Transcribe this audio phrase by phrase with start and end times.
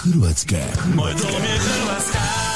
[0.00, 0.56] Zvuci Hrvatske.
[0.94, 2.49] Moj dom je Hrvatska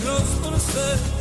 [0.00, 1.19] pobigne kroz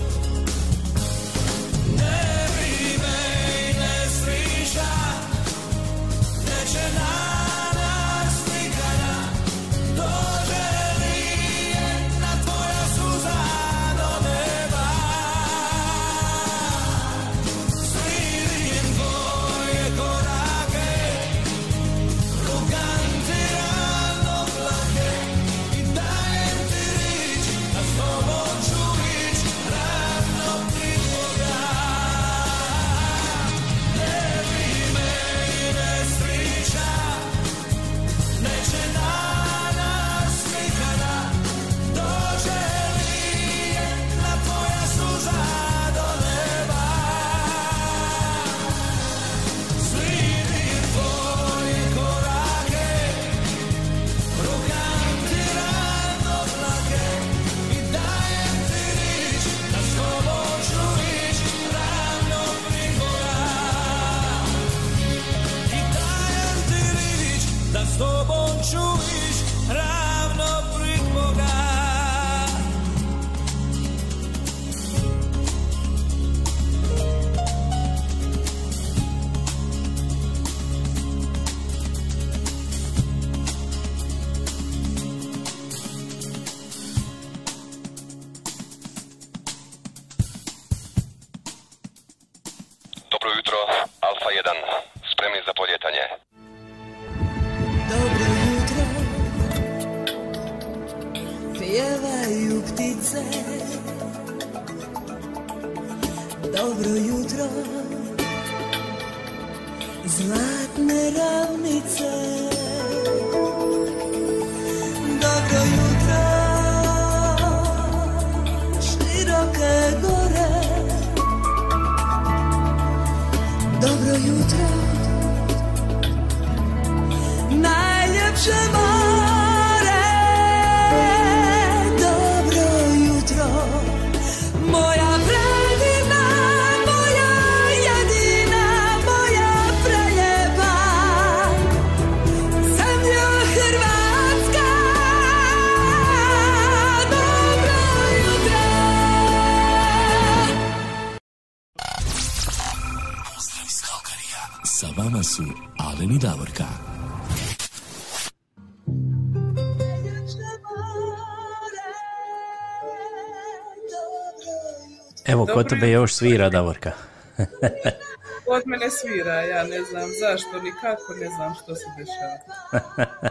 [165.59, 166.91] Kod tebe još svira Davorka.
[168.45, 172.38] Kod mene svira, ja ne znam zašto, ni kako, ne znam što se dešava.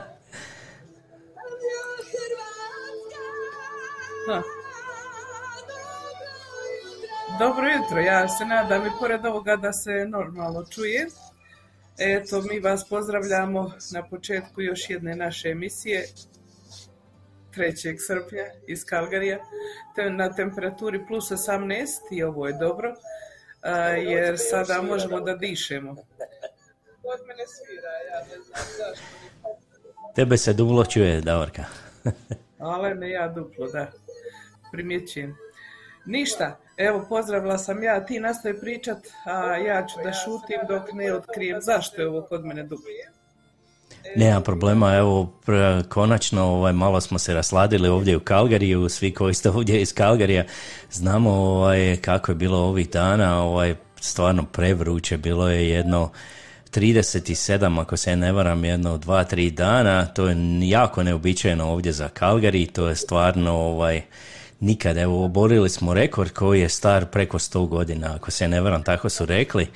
[4.26, 4.42] Ha.
[7.38, 11.06] Dobro jutro, ja se nadam i pored ovoga da se normalno čuje.
[11.98, 16.04] Eto, mi vas pozdravljamo na početku još jedne naše emisije
[17.56, 17.96] 3.
[18.06, 19.38] srpnja iz Kalgarija
[19.96, 22.94] te na temperaturi plus 18 i ovo je dobro
[23.62, 25.94] a, jer sada možemo da dišemo.
[27.02, 29.04] Kod mene svira, ja ne znam zašto.
[30.14, 31.64] Tebe se dublo čuje, Davorka.
[32.58, 33.92] Ale ne ja duplo, da.
[34.72, 35.36] Primjećujem.
[36.06, 41.14] Ništa, evo pozdravila sam ja, ti nastavi pričat, a ja ću da šutim dok ne
[41.14, 42.86] otkrijem zašto je ovo kod mene duplo.
[44.16, 45.32] Nema problema, evo,
[45.88, 50.44] konačno ovaj, malo smo se rasladili ovdje u Kalgariju, svi koji ste ovdje iz Kalgarija,
[50.90, 56.10] znamo ovaj, kako je bilo ovih dana, ovaj, stvarno prevruće, bilo je jedno
[56.70, 60.36] 37, ako se ne varam, jedno 2-3 dana, to je
[60.68, 64.02] jako neobičajeno ovdje za Kalgari, to je stvarno ovaj,
[64.60, 68.82] nikad, evo, oborili smo rekord koji je star preko 100 godina, ako se ne varam,
[68.82, 69.66] tako su rekli.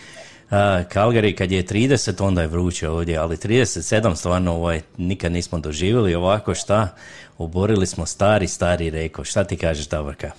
[0.92, 6.14] Calgary kad je 30, onda je vruće ovdje, ali 37 stvarno ovaj, nikad nismo doživjeli
[6.14, 6.96] ovako šta,
[7.38, 9.28] oborili smo stari, stari rekord.
[9.28, 10.30] Šta ti kažeš, Davorka?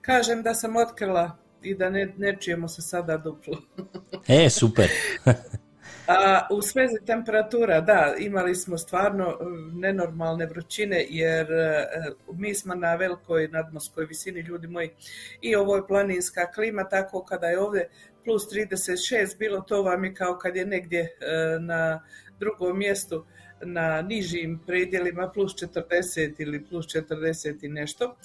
[0.00, 3.58] Kažem da sam otkrila i da ne, ne čujemo se sada duplo.
[4.28, 4.88] E, super.
[6.06, 11.86] A u svezi temperatura, da, imali smo stvarno e, nenormalne vrućine jer e,
[12.32, 14.90] mi smo na velikoj nadmorskoj visini, ljudi moji,
[15.40, 17.88] i ovo je planinska klima, tako kada je ovdje
[18.24, 21.08] plus 36, bilo to vam je kao kad je negdje e,
[21.60, 22.02] na
[22.38, 23.24] drugom mjestu
[23.64, 28.16] na nižim predjelima plus 40 ili plus 40 i nešto.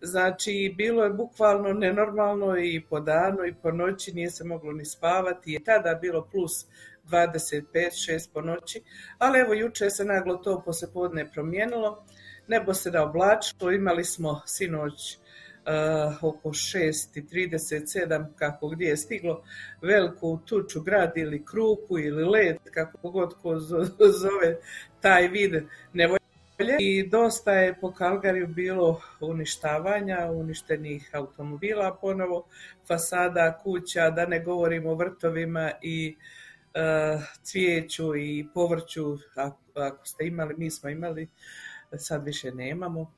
[0.00, 4.84] Znači, bilo je bukvalno nenormalno i po danu i po noći, nije se moglo ni
[4.84, 5.52] spavati.
[5.52, 6.66] Je tada bilo plus
[7.04, 8.82] 25-6 po noći,
[9.18, 12.04] ali evo juče se naglo to poslijepodne promijenilo.
[12.48, 15.18] Nebo se da oblačilo, imali smo sinoć
[15.66, 19.42] uh, oko 6.37 kako gdje je stiglo
[19.82, 23.84] veliku tuču grad ili krupu ili led, kako god ko zo-
[24.22, 24.56] zove
[25.00, 26.18] taj vid nevolje.
[26.78, 32.46] I dosta je po Kalgariju bilo uništavanja, uništenih automobila ponovo,
[32.88, 36.16] fasada, kuća, da ne govorimo o vrtovima i
[36.74, 39.18] uh, cvijeću i povrću,
[39.74, 41.28] ako ste imali, mi smo imali,
[41.96, 43.12] sad više nemamo.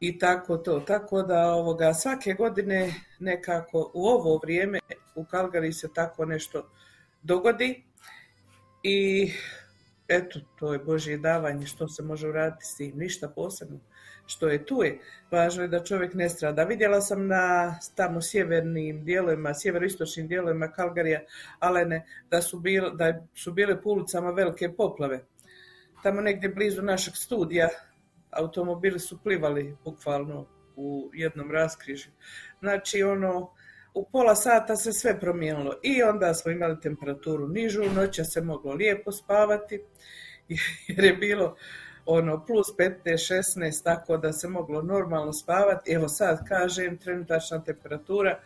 [0.00, 4.78] I tako to, tako da ovoga, svake godine nekako u ovo vrijeme
[5.14, 6.70] u Kalgari se tako nešto
[7.22, 7.84] dogodi
[8.82, 9.30] i
[10.08, 13.80] eto, to je Božje davanje, što se može uraditi s tim, ništa posebno.
[14.26, 14.98] Što je tu je,
[15.30, 16.64] važno je da čovjek ne strada.
[16.64, 21.20] Vidjela sam na tamo sjevernim dijelovima, sjeveroistočnim dijelovima Kalgarija,
[21.58, 25.20] Alene, da su, bile, da su bile po ulicama velike poplave.
[26.02, 27.68] Tamo negdje blizu našeg studija
[28.32, 30.46] automobili su plivali bukvalno
[30.76, 32.12] u jednom raskrižju.
[32.60, 33.50] Znači ono,
[33.94, 38.72] u pola sata se sve promijenilo i onda smo imali temperaturu nižu, noća se moglo
[38.72, 39.84] lijepo spavati
[40.88, 41.56] jer je bilo
[42.06, 45.92] ono plus 15, 16, tako da se moglo normalno spavati.
[45.92, 48.38] Evo sad kažem, trenutačna temperatura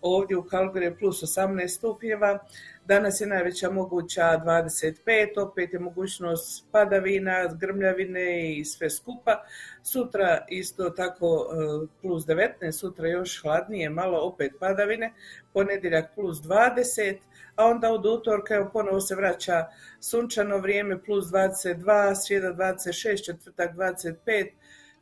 [0.00, 2.38] ovdje u Kalgari je plus 18 stupnjeva,
[2.86, 9.44] danas je najveća moguća 25, opet je mogućnost padavina, grmljavine i sve skupa.
[9.82, 15.12] Sutra isto tako e, plus 19, sutra još hladnije, malo opet padavine,
[15.52, 17.16] ponedjeljak plus 20,
[17.56, 19.66] a onda od utorka evo, ponovo se vraća
[20.00, 24.50] sunčano vrijeme plus 22, srijeda 26, četvrtak 25,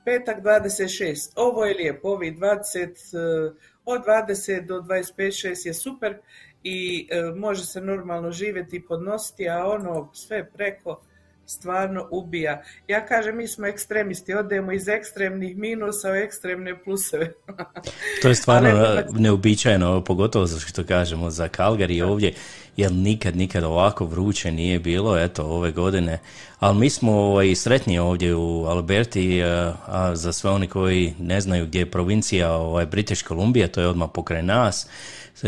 [0.04, 1.32] petak 26.
[1.36, 3.52] Ovo je lijepo, ovi 20, eh,
[3.84, 6.18] od 20 do 25, 6 je super
[6.64, 11.00] i eh, može se normalno živjeti i podnositi, a ono sve preko
[11.46, 12.62] stvarno ubija.
[12.88, 17.32] Ja kažem, mi smo ekstremisti, odemo iz ekstremnih minusa u ekstremne pluseve.
[18.22, 22.34] To je stvarno e, neobičajeno, pogotovo za što kažemo za Calgary ovdje,
[22.76, 26.18] jer nikad, nikad ovako vruće nije bilo, eto, ove godine.
[26.58, 29.44] Ali mi smo ovaj, sretni ovdje u Alberti, e,
[29.86, 33.88] a za sve oni koji ne znaju gdje je provincija ovaj, British Columbia, to je
[33.88, 34.86] odmah pokraj nas,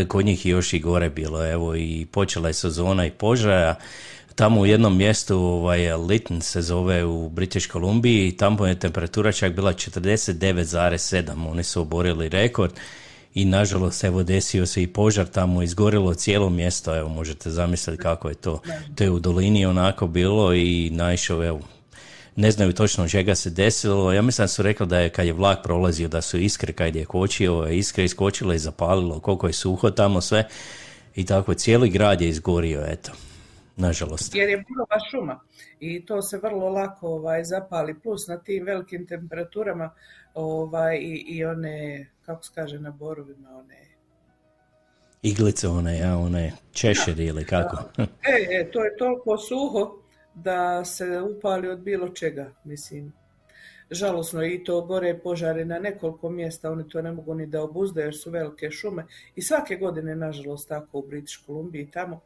[0.09, 3.75] kod njih je još i gore bilo, evo, i počela je sezona i požaja,
[4.35, 9.55] tamo u jednom mjestu, ovaj, Lytton se zove u British Columbiji, tamo je temperatura čak
[9.55, 12.73] bila 49,7, oni su oborili rekord
[13.35, 18.29] i nažalost evo desio se i požar tamo, izgorilo cijelo mjesto, evo možete zamisliti kako
[18.29, 18.61] je to.
[18.95, 21.61] To je u dolini onako bilo i naišao, evo,
[22.37, 24.13] ne znaju točno čega se desilo.
[24.13, 26.97] Ja mislim da su rekli da je kad je vlak prolazio da su iskre kad
[26.97, 30.49] je kočio, iskre iskočilo i zapalilo, koliko je suho tamo sve
[31.15, 33.13] i tako cijeli grad je izgorio, eto.
[33.77, 34.35] Nažalost.
[34.35, 35.41] jer je burova šuma
[35.81, 39.91] i to se vrlo lako ovaj, zapali, plus na tim velikim temperaturama
[40.35, 43.85] ovaj, i, i one, kako se kaže na borovima, one...
[45.23, 47.77] Iglice one, ja, one češeri ili kako.
[47.99, 48.07] E,
[48.51, 50.04] e, to je toliko suho
[50.35, 53.13] da se upali od bilo čega, mislim.
[53.91, 58.03] Žalosno i to gore požare na nekoliko mjesta, oni to ne mogu ni da obuzde
[58.03, 62.21] jer su velike šume i svake godine, nažalost, tako u British Columbiji i tamo.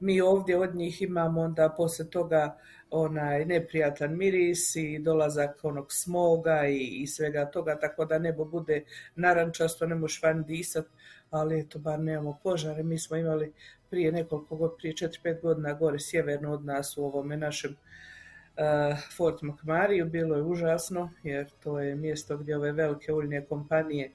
[0.00, 2.58] Mi ovdje od njih imamo onda poslije toga
[2.90, 8.84] onaj neprijatan miris i dolazak onog smoga i, i svega toga, tako da nebo bude
[9.16, 10.86] narančasto, ne možeš van disat,
[11.30, 12.82] ali eto, bar nemamo požare.
[12.82, 13.52] Mi smo imali
[13.92, 20.10] prije nekoliko, prije 4-5 godina gore sjeverno od nas u ovome našem uh, Fort McMurrayju,
[20.10, 24.12] bilo je užasno, jer to je mjesto gdje ove velike uljne kompanije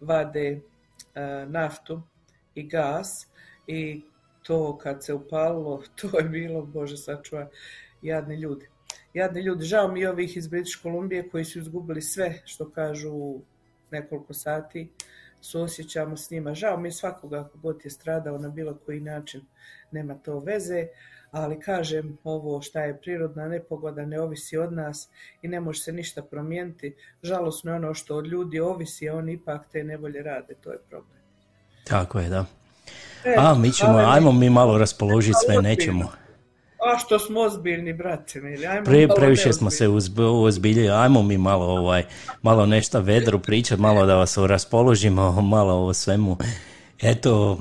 [0.00, 2.02] vade uh, naftu
[2.54, 3.08] i gas.
[3.66, 4.02] I
[4.42, 7.46] to kad se upalilo, to je bilo, bože sačuvaj,
[8.02, 8.66] jadni ljudi.
[9.14, 13.40] Jadni ljudi, žao mi ovih iz British Kolumbije koji su izgubili sve, što kažu
[13.90, 14.88] nekoliko sati,
[15.44, 16.54] suosjećamo s njima.
[16.54, 19.40] Žao mi je svakoga ako god je stradao na bilo koji način,
[19.90, 20.86] nema to veze,
[21.30, 25.08] ali kažem, ovo šta je prirodna nepogoda ne ovisi od nas
[25.42, 26.94] i ne može se ništa promijeniti.
[27.22, 30.78] Žalosno je ono što od ljudi ovisi, a oni ipak te nevolje rade, to je
[30.90, 31.18] problem.
[31.84, 32.44] Tako je, da.
[33.24, 36.23] E, A, mi ćemo, ajmo mi malo raspoložiti sve, nećemo.
[36.84, 39.88] A što smo ozbiljni, brate mili, ajmo Pre, previše smo se
[40.18, 42.04] ozbiljili, ajmo mi malo ovaj,
[42.42, 46.36] malo nešto vedru pričat, malo da vas raspoložimo, malo o svemu.
[47.02, 47.58] Eto,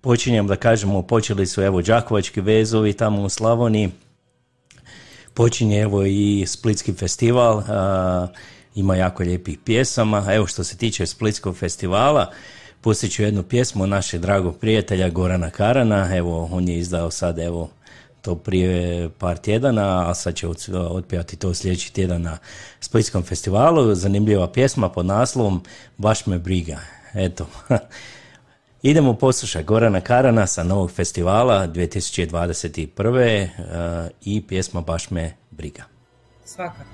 [0.00, 3.90] počinjem da kažemo, počeli su evo Đakovački vezovi tamo u Slavoniji,
[5.34, 8.26] počinje evo i Splitski festival, a,
[8.74, 10.26] ima jako lijepih pjesama.
[10.30, 12.32] Evo što se tiče Splitskog festivala,
[12.80, 17.70] pustit ću jednu pjesmu našeg dragog prijatelja Gorana Karana, evo on je izdao sad evo
[18.22, 20.48] to prije par tjedana, a sad će
[20.90, 22.38] otpjevati to sljedeći tjedan na
[22.80, 23.94] Splitskom festivalu.
[23.94, 25.62] Zanimljiva pjesma pod naslovom
[25.96, 26.78] Baš me briga.
[27.14, 27.46] Eto,
[28.82, 33.18] idemo poslušati Gorana Karana sa novog festivala 2021.
[33.18, 35.84] eh, i pjesma Baš me briga.
[36.44, 36.84] Svakako.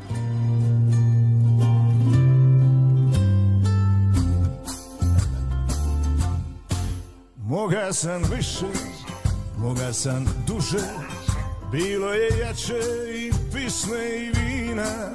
[7.47, 8.67] Moga sam više,
[9.59, 10.85] moga sam duže,
[11.75, 12.81] bilo je jače
[13.15, 15.11] i pisme i vina.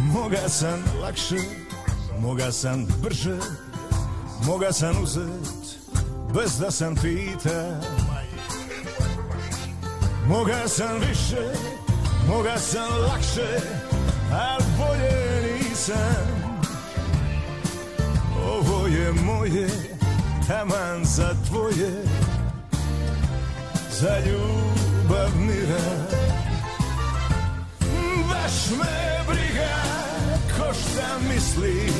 [0.00, 1.36] Moga sam lakše,
[2.18, 3.38] moga sam brže,
[4.46, 5.78] moga sam uzet,
[6.34, 7.80] bez da sam pita.
[10.26, 11.52] Moga sam više,
[12.28, 13.60] moga sam lakše,
[14.32, 16.56] al bolje nisam.
[18.46, 19.68] Ovo je moje,
[20.48, 22.04] taman za tvoje,
[24.00, 25.84] za ljubav mira.
[28.28, 29.76] Baš me briga,
[30.56, 31.92] ko šta misli,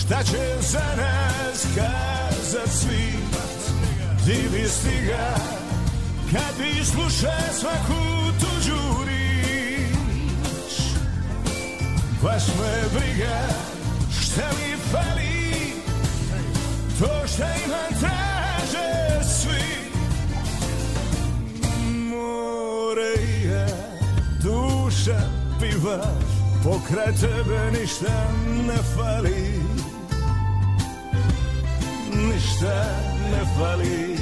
[0.00, 3.12] šta će za nas kazat svi.
[4.26, 5.34] Divi stiga,
[6.32, 8.02] kad bi sluša svaku
[8.40, 10.74] tuđu rič.
[12.22, 13.38] Baš me briga,
[14.22, 15.72] šta mi fali,
[16.98, 19.77] to šta imam traže svi.
[22.88, 23.66] Ja,
[24.42, 25.20] duša
[25.60, 26.00] piva,
[26.64, 28.30] pokraj tebe ništa
[28.66, 29.60] ne fali.
[32.12, 32.84] Ništa
[33.30, 34.16] ne fali.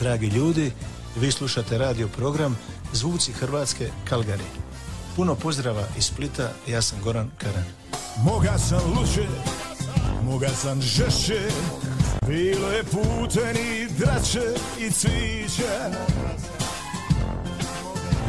[0.00, 0.72] Dragi ljudi,
[1.16, 2.58] vi slušate radio program
[2.92, 4.44] Zvuci Hrvatske Kalgari.
[5.16, 7.85] Puno pozdrava iz Splita, ja sam Goran Karan.
[8.24, 9.26] Moga sam luđe,
[10.22, 11.40] moga sam žešće,
[12.26, 15.90] bilo je puten i drače i cvića.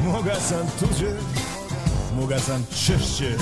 [0.06, 1.13] Moga sam tuđe,
[2.20, 3.38] moga sam češće,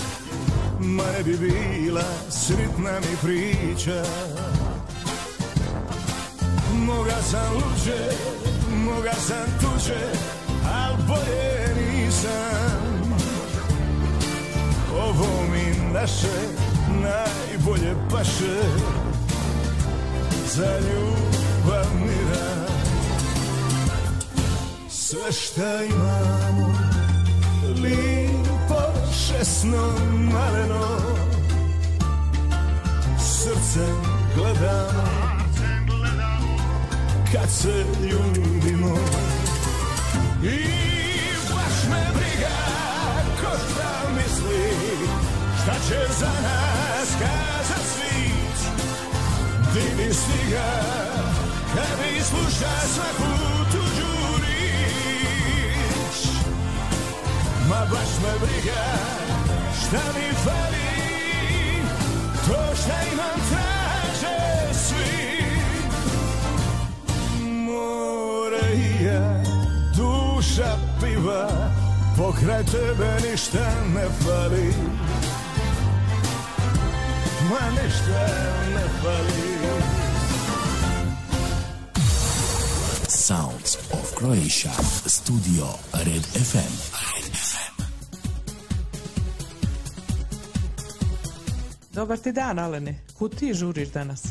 [0.79, 4.03] ma ne bi bila sritna mi priča.
[6.73, 8.11] Moga sam luđe,
[8.75, 9.99] moga sam tuđe,
[10.73, 12.85] al bolje nisam.
[14.97, 15.44] Ovo
[16.05, 16.37] naše
[16.87, 18.61] najbolje paše.
[20.55, 22.71] Za ljubav mi rad.
[24.89, 26.73] Sve šta imamo
[27.83, 28.81] Lipo,
[29.11, 30.97] šesno, maleno.
[33.19, 33.95] Srcem
[34.35, 35.03] gledamo.
[37.33, 38.97] Kad se ljubimo.
[40.43, 40.94] I
[45.87, 48.59] će za nas kazat svit.
[49.73, 50.71] Divi stiga
[51.75, 53.31] Kad mi sluša svaku
[53.71, 56.19] tuđu rič
[57.69, 58.85] Ma baš me briga
[59.79, 60.85] Šta mi fali
[62.47, 65.45] To šta imam traže svi.
[67.41, 69.43] More i ja
[69.95, 71.49] Duša piva
[72.17, 74.73] Pokraj tebe ništa ne fali
[77.49, 78.27] Ma ništa
[78.75, 79.55] ne fali
[83.07, 84.71] Sounds of Croatia.
[85.05, 86.73] Studio Red FM.
[87.15, 87.81] Red FM.
[91.93, 92.99] Dobar ti dan, Alene.
[93.17, 94.23] Kud ti žuriš danas?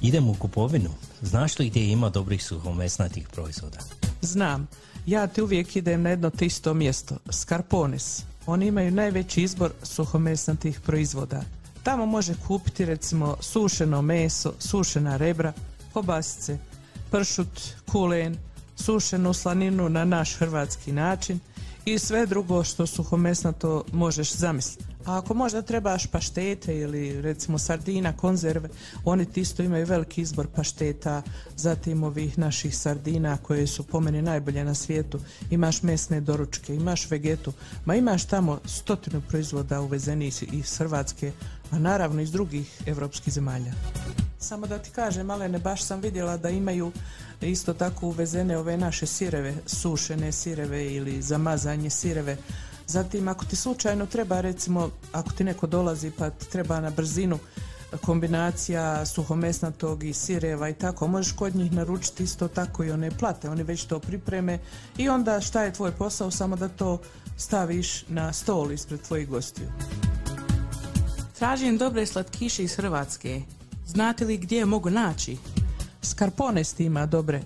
[0.00, 0.90] Idem u kupovinu.
[1.22, 3.78] Znaš li gdje ima dobrih suhomesnatih proizvoda?
[4.20, 4.68] Znam.
[5.06, 7.16] Ja ti uvijek idem na jedno te isto mjesto.
[7.30, 8.22] Scarpones.
[8.46, 11.42] Oni imaju najveći izbor suhomesnatih proizvoda.
[11.82, 15.52] Tamo može kupiti recimo sušeno meso, sušena rebra,
[15.92, 16.58] kobasice,
[17.10, 17.60] pršut,
[17.92, 18.36] kulen,
[18.76, 21.40] sušenu slaninu na naš hrvatski način
[21.84, 24.84] i sve drugo što suhomesnato možeš zamisliti.
[25.04, 28.68] A ako možda trebaš paštete ili recimo sardina, konzerve,
[29.04, 31.22] oni isto imaju veliki izbor pašteta,
[31.56, 35.20] zatim ovih naših sardina koje su po meni najbolje na svijetu.
[35.50, 37.52] Imaš mesne doručke, imaš vegetu,
[37.84, 41.32] ma imaš tamo stotinu proizvoda uvezeni iz, iz Hrvatske,
[41.72, 43.72] a naravno iz drugih evropskih zemalja.
[44.38, 46.92] Samo da ti kažem, Malene, baš sam vidjela da imaju
[47.40, 52.36] isto tako uvezene ove naše sireve, sušene sireve ili zamazanje sireve.
[52.86, 57.38] Zatim, ako ti slučajno treba, recimo, ako ti neko dolazi pa treba na brzinu
[58.00, 63.50] kombinacija suhomesnatog i sireva i tako, možeš kod njih naručiti isto tako i one plate,
[63.50, 64.58] oni već to pripreme
[64.98, 67.00] i onda šta je tvoj posao, samo da to
[67.36, 69.68] staviš na stol ispred tvojih gostiju.
[71.42, 73.42] Tražim dobre slatkiše iz Hrvatske.
[73.86, 75.36] Znate li gdje je mogu naći?
[76.02, 77.42] Scarpones ti ima dobre e,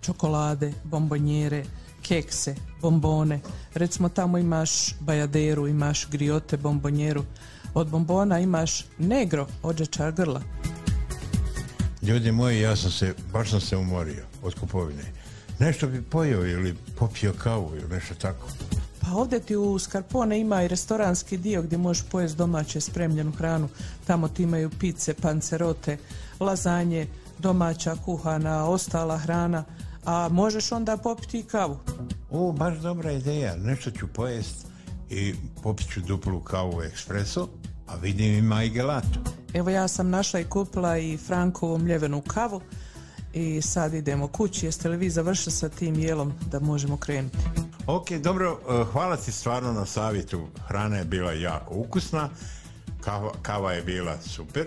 [0.00, 1.64] čokolade, bombonjere,
[2.02, 3.40] kekse, bombone.
[3.74, 7.24] Recimo tamo imaš bajaderu, imaš griote, bombonjeru.
[7.74, 10.42] Od bombona imaš negro, ođečar grla.
[12.02, 15.12] Ljudi moji, ja sam se, baš sam se umorio od kupovine.
[15.58, 18.48] Nešto bi pojeo ili popio kavu ili nešto tako.
[19.04, 23.68] Pa ovdje ti u Scarpone ima i restoranski dio gdje možeš pojesti domaće spremljenu hranu.
[24.06, 25.98] Tamo ti imaju pice, pancerote,
[26.40, 27.06] lazanje,
[27.38, 29.64] domaća kuhana, ostala hrana,
[30.04, 31.78] a možeš onda popiti i kavu.
[32.30, 33.56] O, baš dobra ideja.
[33.56, 34.66] Nešto ću pojest
[35.10, 37.48] i popit ću duplu kavu ekspreso,
[37.86, 39.20] a vidim ima i gelato.
[39.54, 42.60] Evo ja sam našla i kupila i Frankovu mljevenu kavu
[43.32, 44.66] i sad idemo kući.
[44.66, 47.38] Jeste li vi završili sa tim jelom da možemo krenuti?
[47.86, 50.46] Ok, dobro, eh, hvala ti stvarno na savjetu.
[50.68, 52.28] Hrana je bila jako ukusna,
[53.00, 54.66] kava, kava je bila super,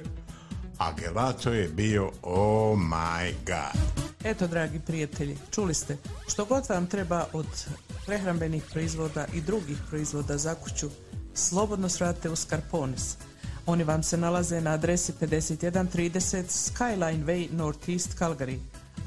[0.78, 3.82] a gelato je bio oh my god.
[4.24, 7.68] Eto, dragi prijatelji, čuli ste, što god vam treba od
[8.06, 10.90] prehrambenih proizvoda i drugih proizvoda za kuću,
[11.34, 13.18] slobodno svrate u Scarpones.
[13.66, 18.58] Oni vam se nalaze na adresi 5130 Skyline Way Northeast Calgary,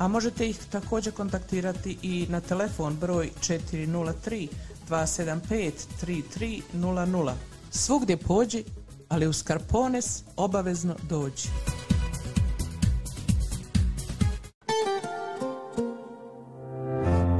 [0.00, 4.48] a možete ih također kontaktirati i na telefon broj 403
[4.88, 7.32] 275 3300.
[7.70, 8.64] Svugdje pođi,
[9.08, 11.48] ali u Scarpones obavezno dođi.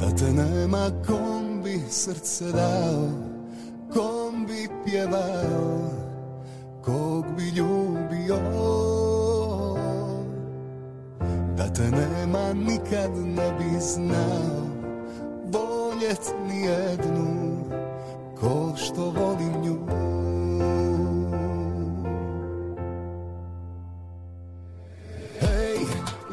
[0.00, 3.08] Da te nema kom bi srce dao
[3.94, 5.90] Kom bi pjevao
[6.84, 8.40] Kog bi ljubio
[11.60, 14.66] Da te nema nikad ne bi znao.
[15.52, 17.64] Voljet nijednu
[18.40, 19.76] Ko što volim nju.
[25.40, 25.78] Hej,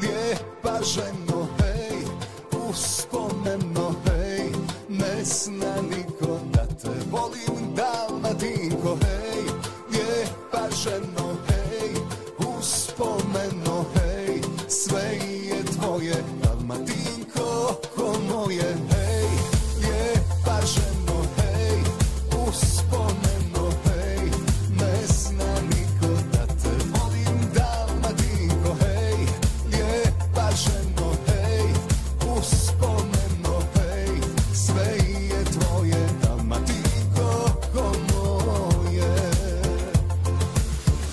[0.02, 1.98] lijepa ženo, hej
[2.70, 4.52] uspomeno, hej,
[4.90, 9.44] ne zna niko da te volim dalmatinko, hej,
[9.92, 11.92] lijepa ženo, hej,
[12.60, 13.57] uspomeno,
[18.48, 19.30] moje Hej,
[19.84, 21.84] je paženo Hej,
[22.48, 24.32] uspomeno Hej,
[24.80, 29.20] ne zna niko da te volim Dama diko Hej,
[29.72, 31.68] je paženo Hej,
[32.24, 34.22] uspomeno Hej,
[34.54, 34.96] sve
[35.28, 39.16] je tvoje Dama diko ko moje.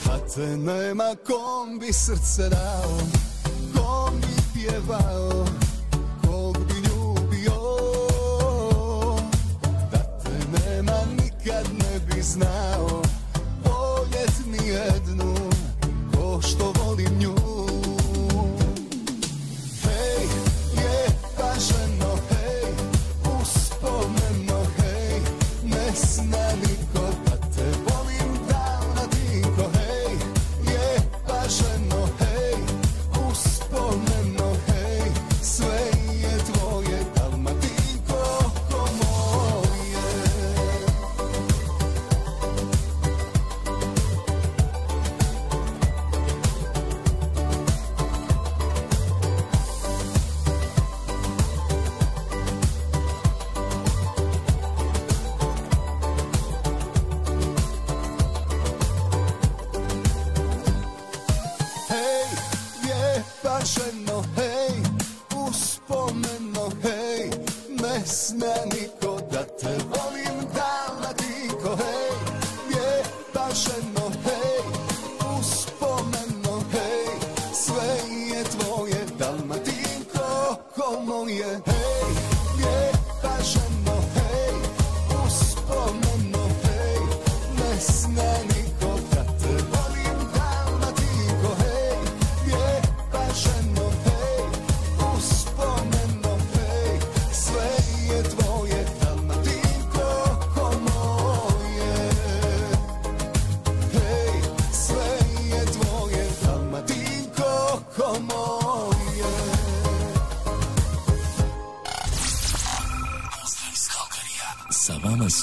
[0.07, 2.99] A te nema kom bi srce dao
[3.75, 5.64] Kom bi pjevao
[12.37, 12.74] ne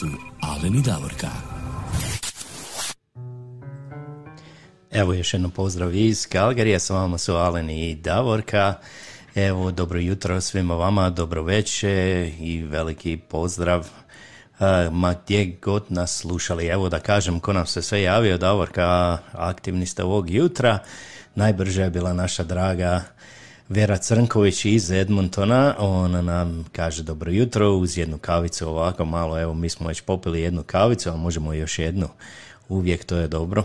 [0.01, 0.07] su
[0.41, 1.27] Alen i Davorka.
[4.91, 8.73] Evo još jednom pozdrav iz Kalgarija, s vama su Alen i Davorka.
[9.35, 13.89] Evo, dobro jutro svima vama, dobro večer i veliki pozdrav
[14.91, 16.65] ma gdje god nas slušali.
[16.65, 20.79] Evo da kažem ko nam se sve javio, Davorka, aktivni ste ovog jutra.
[21.35, 23.01] Najbrža je bila naša draga
[23.71, 29.53] Vera Crnković iz Edmontona, ona nam kaže dobro jutro uz jednu kavicu ovako malo, evo
[29.53, 32.07] mi smo već popili jednu kavicu, a možemo još jednu,
[32.69, 33.63] uvijek to je dobro.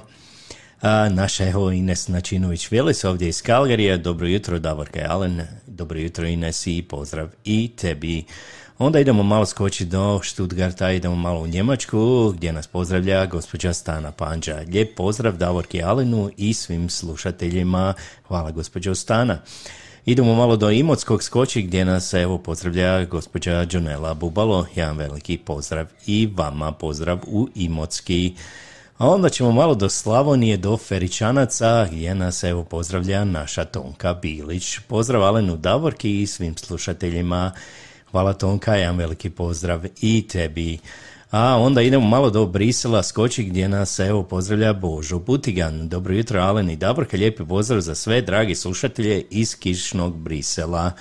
[0.83, 6.27] A, naša evo Ines Načinović Vilis ovdje iz Kalgarija, dobro jutro Davorka Alen, dobro jutro
[6.27, 8.25] Ines i pozdrav i tebi.
[8.79, 14.13] Onda idemo malo skočiti do Stuttgarta, idemo malo u Njemačku gdje nas pozdravlja gospođa Stana
[14.13, 14.63] Panđa.
[14.69, 17.95] Lijep pozdrav Davorki Alenu i svim slušateljima.
[18.29, 19.39] Hvala gospođo Stana.
[20.07, 24.67] Idemo malo do Imotskog skoči gdje nas evo pozdravlja gospođa Đonela Bubalo.
[24.75, 28.35] Jedan veliki pozdrav i vama pozdrav u Imotski.
[28.99, 34.79] A onda ćemo malo do Slavonije, do Feričanaca, gdje nas evo pozdravlja naša Tonka Bilić.
[34.79, 37.53] Pozdrav Alenu Davorki i svim slušateljima.
[38.11, 40.79] Hvala Tonka, jedan veliki pozdrav i tebi.
[41.37, 45.89] A onda idemo malo do Brisela, skoči gdje nas evo pozdravlja Božo Butigan.
[45.89, 50.93] Dobro jutro Alen i Davorka, lijepi pozdrav za sve dragi slušatelje iz kišnog Brisela.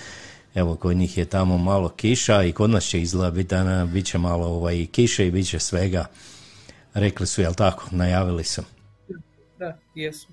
[0.56, 4.06] Evo, kod njih je tamo malo kiša i kod nas će izgleda biti dana, bit
[4.06, 6.06] će malo ovaj, kiše i bit će svega.
[6.94, 8.62] Rekli su, jel tako, najavili su.
[9.60, 10.28] Da, jesu.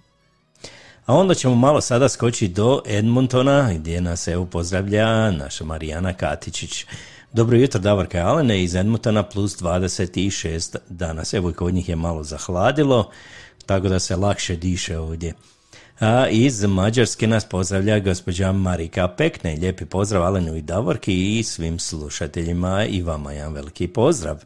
[1.06, 6.86] A onda ćemo malo sada skočiti do Edmontona, gdje nas evo pozdravlja naša Marijana Katičić.
[7.34, 11.34] Dobro jutro, Davorka Alene iz Edmontona plus 26 danas.
[11.34, 13.10] Evo i kod njih je malo zahladilo,
[13.66, 15.34] tako da se lakše diše ovdje.
[16.00, 19.56] A iz Mađarske nas pozdravlja gospođa Marika Pekne.
[19.56, 24.44] Lijepi pozdrav Alenu i Davorki i svim slušateljima i vama jedan veliki pozdrav.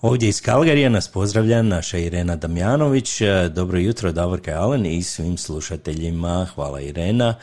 [0.00, 3.22] Ovdje iz Kalgarija nas pozdravlja naša Irena Damjanović.
[3.54, 6.46] Dobro jutro Davorka Alen i svim slušateljima.
[6.54, 7.34] Hvala Irena.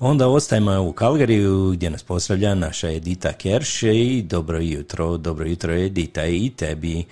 [0.00, 5.74] Onda ostajemo u Kalgariju gdje nas pozdravlja naša Edita Kerš i dobro jutro, dobro jutro
[5.74, 7.04] Edita i tebi.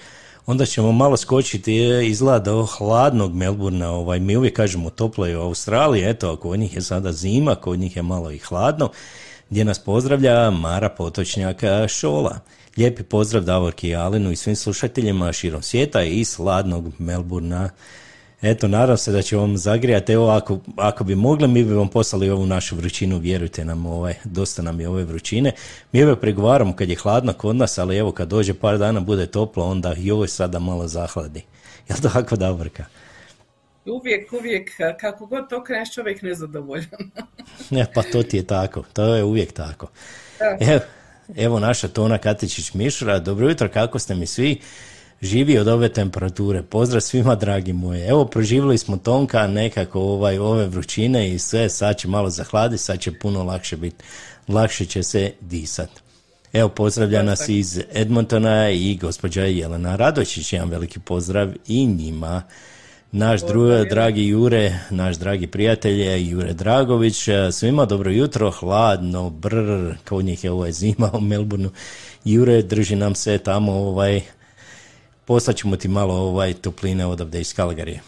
[0.47, 1.75] Onda ćemo malo skočiti
[2.05, 6.75] izgleda do hladnog Melburna, ovaj, mi uvijek kažemo toplo je u Australiji, eto, kod njih
[6.75, 8.91] je sada zima, kod njih je malo i hladno,
[9.51, 12.39] gdje nas pozdravlja Mara Potočnjaka Šola.
[12.77, 17.71] Lijepi pozdrav Davorki i Alenu i svim slušateljima širom svijeta i iz hladnog Melburna.
[18.43, 20.13] Eto, nadam se da će vam zagrijati.
[20.13, 24.15] Evo, ako, ako bi mogli, mi bi vam poslali ovu našu vrućinu, vjerujte nam, ovaj,
[24.25, 25.53] dosta nam je ove vrućine.
[25.93, 29.27] Mi ove pregovaramo kad je hladno kod nas, ali evo, kad dođe par dana bude
[29.27, 31.43] toplo, onda i ovo sada malo zahladi.
[31.89, 32.85] Jel tako, Davorka?
[33.87, 34.71] Uvijek, uvijek,
[35.01, 36.87] kako god to kreneš, čovjek nezadovoljan.
[37.71, 39.87] Ne, pa to ti je tako, to je uvijek tako.
[40.61, 40.81] Evo,
[41.37, 44.61] evo naša Tona Katičić Mišura, dobro jutro, kako ste mi svi?
[45.23, 46.63] Živi od ove temperature.
[46.63, 48.01] Pozdrav svima dragi moji.
[48.01, 53.01] Evo proživjeli smo Tonka nekako ovaj, ove vrućine i sve, sad će malo zahladiti, sad
[53.01, 54.05] će puno lakše biti.
[54.49, 55.91] Lakše će se disat.
[56.53, 62.43] Evo pozdravlja nas iz Edmontona i gospođa Jelena Radočić, jedan veliki pozdrav i njima.
[63.13, 69.95] Naš drugi, dragi Jure, naš dragi prijatelj je Jure Dragović, svima dobro jutro, hladno, brr,
[70.09, 71.71] kod njih je ovaj zima u Melbourneu.
[72.25, 74.23] Jure, drži nam se tamo, ovaj,
[75.29, 78.01] poslaćemo ti malo ovaj topline odavde iz Kalgarije.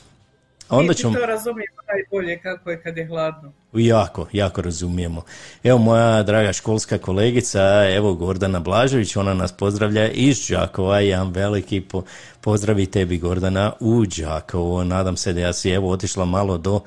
[0.68, 1.14] A onda ćemo...
[1.14, 3.52] to razumijemo najbolje kako je kad je hladno.
[3.72, 5.22] Jako, jako razumijemo.
[5.64, 11.80] Evo moja draga školska kolegica, evo Gordana Blažević, ona nas pozdravlja iz Đakova, jedan veliki
[11.80, 12.02] po,
[12.40, 14.84] pozdrav i tebi Gordana u Đakovo.
[14.84, 16.80] Nadam se da ja si evo otišla malo do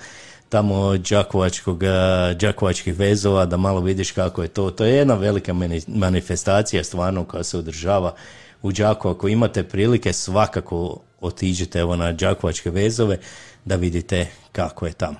[0.49, 4.71] tamo Đakovačkog, a, Đakovačkih vezova, da malo vidiš kako je to.
[4.71, 8.15] To je jedna velika mani- manifestacija stvarno koja se održava
[8.63, 9.15] u Đakovu.
[9.15, 13.17] Ako imate prilike, svakako otiđite evo na Đakovačke vezove
[13.65, 15.17] da vidite kako je tamo.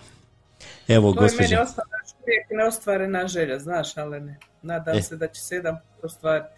[0.87, 1.87] Evo, To je meni gospođa, ostala
[2.23, 4.39] uvijek neostvarena želja, znaš, ali ne.
[4.61, 5.01] Nadam E.
[5.01, 6.49] se da će se jedan ostvariti.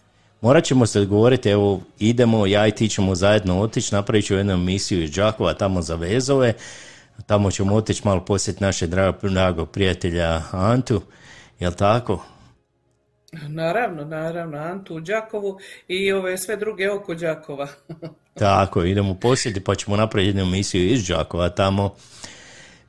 [0.42, 4.54] morat ćemo se odgovoriti, evo, idemo, ja i ti ćemo zajedno otići, napravit ću jednu
[4.54, 6.54] emisiju iz Đakova tamo za vezove,
[7.26, 11.02] tamo ćemo otići malo posjetiti naše drago, dragog prijatelja Antu,
[11.60, 12.26] jel tako?
[13.48, 17.68] Naravno, naravno, Antu u Đakovu i ove sve druge oko Đakova.
[18.34, 21.96] Tako, idemo posjetiti pa ćemo napraviti jednu emisiju iz Đakova tamo.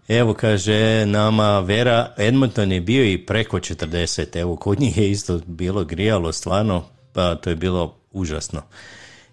[0.09, 5.41] Evo kaže nama Vera, Edmonton je bio i preko 40, evo kod njih je isto
[5.47, 8.63] bilo grijalo stvarno, pa to je bilo užasno.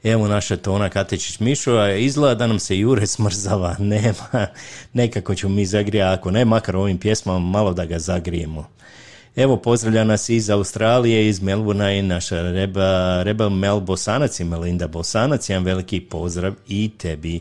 [0.04, 4.48] Evo naša Tona Katečić Mišo, a izgleda da nam se Jure smrzava, nema,
[4.94, 8.68] nekako ćemo mi zagrijati, ako ne, makar ovim pjesmama malo da ga zagrijemo.
[9.36, 14.88] Evo, pozdravlja nas iz Australije, iz Melbourna i naša Reba, Reba Mel Bosanac i Melinda
[14.88, 17.40] Bosanac, jedan veliki pozdrav i tebi.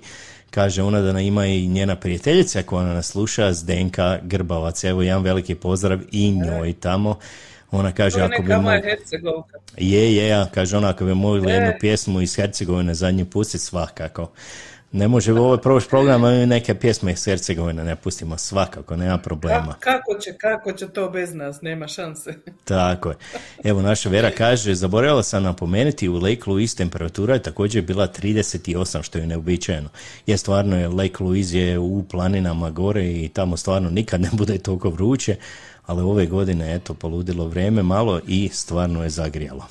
[0.50, 4.84] Kaže ona da ima i njena prijateljica koja nas sluša, Zdenka Grbavac.
[4.84, 7.18] Evo, jedan veliki pozdrav i njoj tamo.
[7.70, 8.48] Ona kaže, To je ako bi.
[8.82, 9.58] Hercegovka.
[9.76, 11.54] Je, je, ja, kaže ona, ako bi mogli E.
[11.54, 14.30] jednu pjesmu iz Hercegovine zadnju pustiti, svakako.
[14.92, 19.18] Ne može ovo proći program, a mi neke pjesme iz Hercegovine ne pustimo, svakako, nema
[19.18, 19.74] problema.
[19.80, 22.34] Ka- kako će, kako će to bez nas, nema šanse.
[22.64, 23.16] Tako je.
[23.64, 29.02] Evo, naša Vera kaže, zaboravila sam napomenuti, u Lake Louise temperatura je također bila 38,
[29.02, 29.88] što je neobičajeno.
[30.26, 34.58] Je stvarno, je Lake Louise je u planinama gore i tamo stvarno nikad ne bude
[34.58, 35.36] toliko vruće,
[35.86, 39.66] ali ove godine, eto, poludilo vrijeme malo i stvarno je zagrijalo.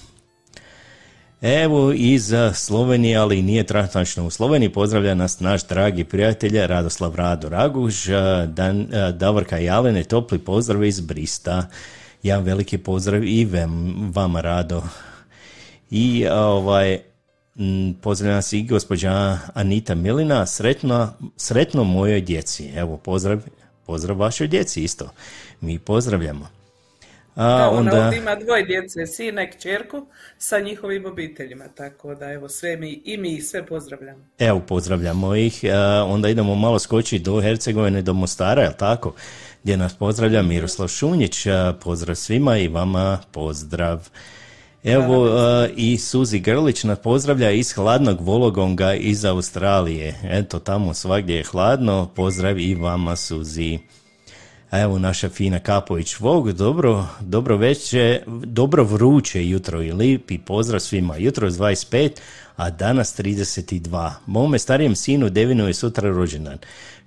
[1.41, 7.15] Evo iz a, Slovenije, ali nije transnačno u Sloveniji, pozdravlja nas naš dragi prijatelj Radoslav
[7.15, 11.67] Rado Raguž, a, Dan, Davorka Jalene, topli pozdrav iz Brista.
[12.23, 14.83] Jedan veliki pozdrav i vem, vama Rado.
[15.91, 16.99] I ovaj,
[18.01, 22.69] pozdravlja nas i gospođa Anita Milina, sretno, sretno mojoj djeci.
[22.75, 23.41] Evo, pozdrav,
[23.85, 25.09] pozdrav vašoj djeci isto.
[25.61, 26.60] Mi pozdravljamo.
[27.35, 28.05] A, Da, ona onda...
[28.05, 30.05] ovdje ima dvoje djece, sina i kćerku
[30.37, 34.25] sa njihovim obiteljima, tako da evo sve mi i mi sve pozdravljamo.
[34.39, 35.63] Evo, pozdravljamo ih.
[35.63, 39.13] E, Onda idemo malo skočiti do Hercegovine, do Mostara, jel tako?
[39.63, 41.45] Gdje nas pozdravlja Miroslav Šunjić.
[41.45, 41.51] E,
[41.83, 44.09] Pozdrav svima i vama pozdrav.
[44.83, 50.15] Evo e, i Suzi Grlić nas pozdravlja iz hladnog Vologonga iz Australije.
[50.23, 52.09] Eto, tamo svagdje je hladno.
[52.15, 53.79] Pozdrav i vama, Suzi.
[54.71, 60.79] A evo naša Fina Kapović Vog, dobro, dobro veće, dobro vruće jutro i lipi pozdrav
[60.79, 61.17] svima.
[61.17, 62.09] Jutro je 25,
[62.55, 64.11] a danas 32.
[64.25, 66.57] Mome starijem sinu Devinu je sutra rođendan.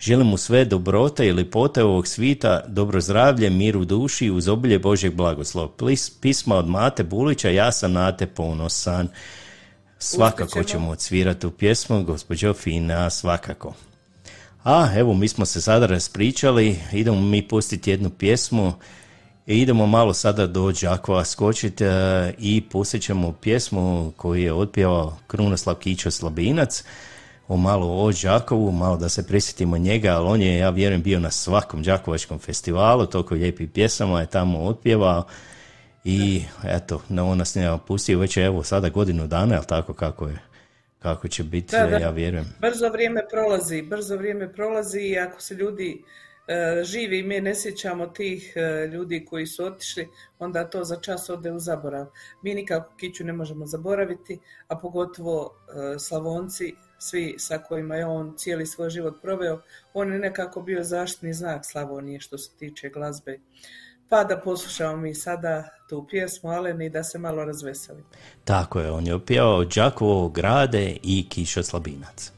[0.01, 4.79] Želim mu sve dobrote i lipote ovog svita, dobro zdravlje, mir u duši, uz obilje
[4.79, 5.69] Božeg blagoslova.
[5.79, 9.09] Plis- Pisma od Mate Bulića, ja sam na te ponosan.
[9.99, 10.91] Svakako ćemo.
[10.91, 13.75] odsvirati tu pjesmu, gospođo Fina, svakako.
[14.65, 18.73] A, evo, mi smo se sada raspričali, idemo mi pustiti jednu pjesmu.
[19.47, 25.17] I idemo malo sada do Đakova skočiti e, i pustit ćemo pjesmu koju je otpjevao
[25.27, 26.85] Krunoslav Kićo Slabinac,
[27.49, 31.21] o malo o Đakovu, malo da se prisjetimo njega, ali on je, ja vjerujem, bio
[31.21, 35.25] na svakom Đakovačkom festivalu, toliko lijepih pjesama je tamo otpjevao.
[36.05, 39.93] I eto, na on nas nije pustio već je, evo sada godinu dana, jel tako
[39.93, 40.39] kako je,
[41.05, 41.97] kako će biti, Da, da.
[41.97, 42.47] ja vjerujem.
[42.61, 46.05] Brzo vrijeme prolazi, brzo vrijeme prolazi i ako se ljudi
[46.49, 50.97] e, živi i mi ne sjećamo tih e, ljudi koji su otišli, onda to za
[50.97, 52.07] čas ode u zaborav.
[52.43, 54.39] Mi nikako Kiću ne možemo zaboraviti,
[54.69, 59.61] a pogotovo e, Slavonci, svi sa kojima je on cijeli svoj život proveo,
[59.95, 63.39] on je nekako bio zaštitni znak Slavonije što se tiče glazbe.
[64.15, 68.07] Pa da poslušamo mi sada tu pjesmu Aleni da se malo razveselimo.
[68.45, 72.33] Tako je, on je opjevao Đakovo grade i Kišo Slabinac.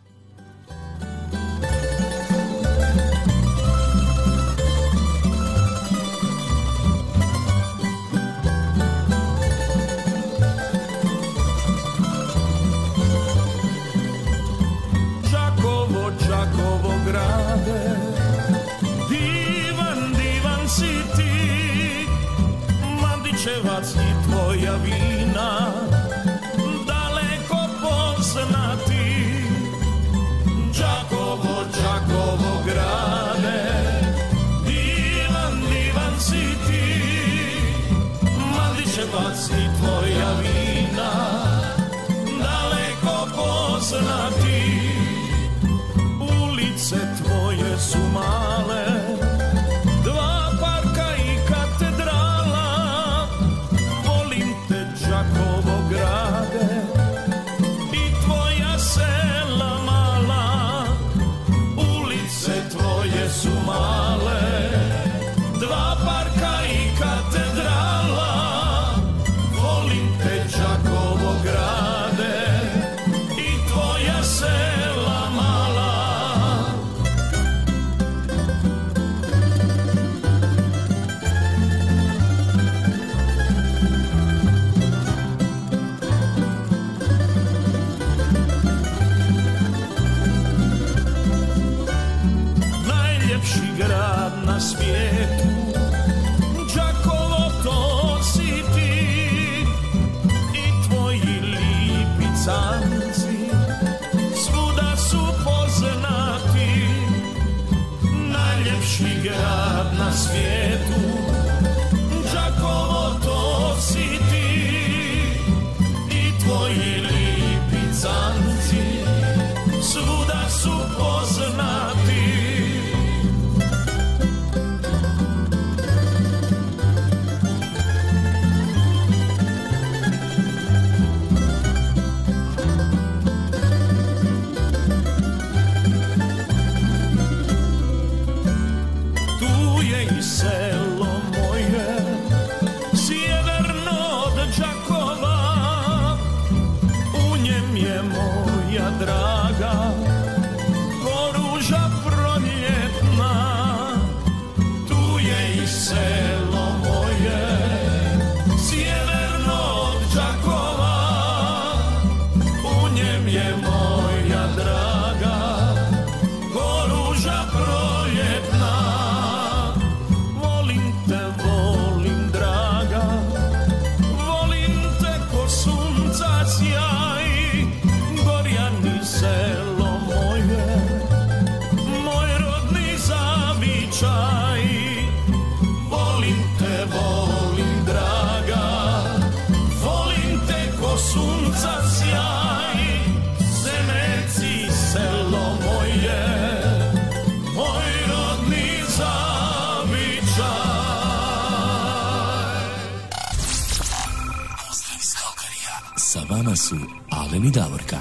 [206.47, 206.77] Vama su
[207.11, 207.97] Alen i Davorka.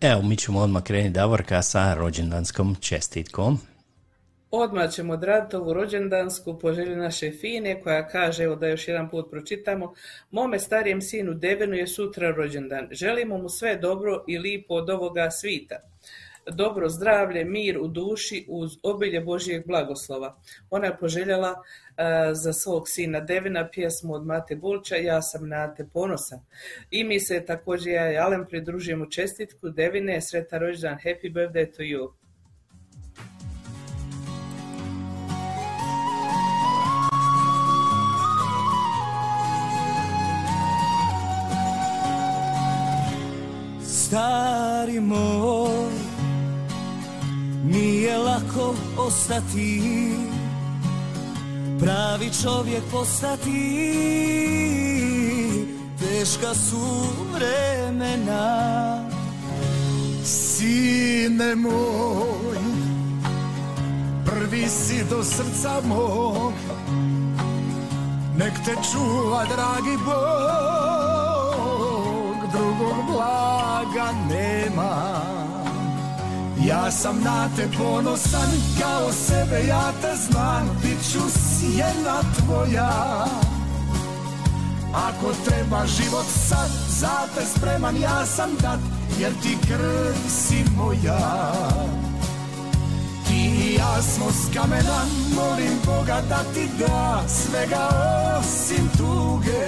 [0.00, 3.58] Evo, mi ćemo odmah krenuti Davorka sa rođendanskom čestitkom.
[4.50, 9.10] Odmah ćemo odraditi ovu rođendansku po želji naše Fine koja kaže, evo da još jedan
[9.10, 9.94] put pročitamo,
[10.30, 12.88] mome starijem sinu Devenu je sutra rođendan.
[12.90, 15.76] Želimo mu sve dobro i lipo od ovoga svita.
[16.52, 20.36] Dobro zdravlje, mir u duši uz obilje Božijeg blagoslova.
[20.70, 21.54] Ona je poželjela
[21.96, 26.40] e, za svog sina Devina pjesmu od Mate Bulča Ja sam na te ponosan.
[26.90, 31.82] I mi se također ja i Alen pridružujemo čestitku Devine, sretan rođendan, happy birthday to
[31.82, 32.10] you.
[43.82, 46.13] Stari moj,
[47.64, 49.82] nije lako ostati,
[51.80, 53.50] pravi čovjek postati,
[55.98, 59.04] teška su vremena.
[60.24, 62.58] Sine moj,
[64.24, 66.52] prvi si do srca mog,
[68.36, 70.94] nek te čuva dragi Bog,
[72.52, 75.43] drugog blaga nema
[76.66, 78.50] Ja sam na te ponosan
[78.80, 83.26] kao sebe ja te znam Bit ću sjena tvoja.
[84.94, 88.78] Ako treba život sad za te spreman ja sam dat
[89.18, 91.52] Jer ti krv si moja.
[93.26, 95.04] Ti i ja smo s kamena
[95.34, 97.88] Molim Boga da ti da Svega
[98.38, 99.66] osim tuge.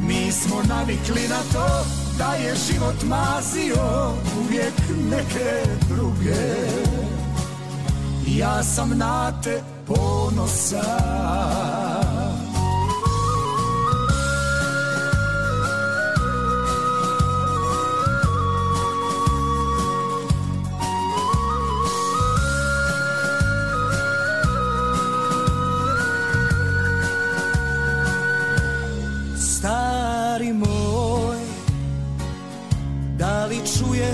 [0.00, 4.74] Mi smo navikli na to Da je život mazio Uvijek
[5.10, 6.34] neke druge.
[8.26, 10.84] Ja sam na te ponosan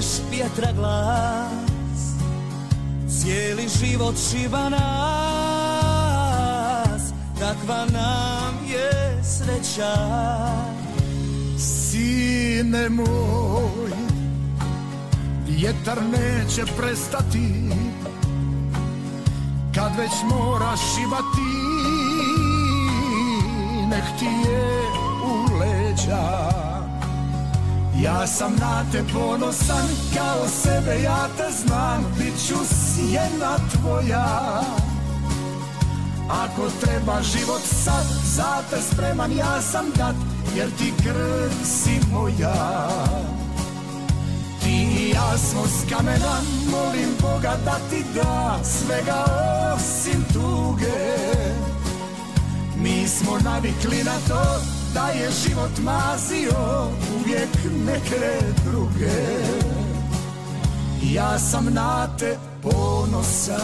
[0.01, 2.01] čuješ vjetra glas?
[3.09, 4.81] Cijeli život šiba nas,
[7.39, 9.97] kakva nam je sreća.
[11.59, 13.91] Sine moj,
[15.49, 17.71] vjetar neće prestati
[19.75, 21.51] Kad već moraš šibati,
[23.91, 24.83] nek ti je
[25.25, 26.60] u leđa
[28.03, 34.63] Ja sam na te ponosan, kao sebe ja te znam Bit ću sjena tvoja.
[36.29, 40.15] Ako treba život sad, za te spreman ja sam dat
[40.57, 42.89] Jer ti krv si moja.
[44.63, 46.41] Ti i ja smo s kamena,
[46.71, 49.25] molim Boga da ti da Svega
[49.75, 51.11] osim tuge.
[52.77, 57.49] Mi smo navikli na to da je život mazio Uvijek
[57.87, 59.11] neke druge.
[61.03, 63.61] Ja sam na te ponosan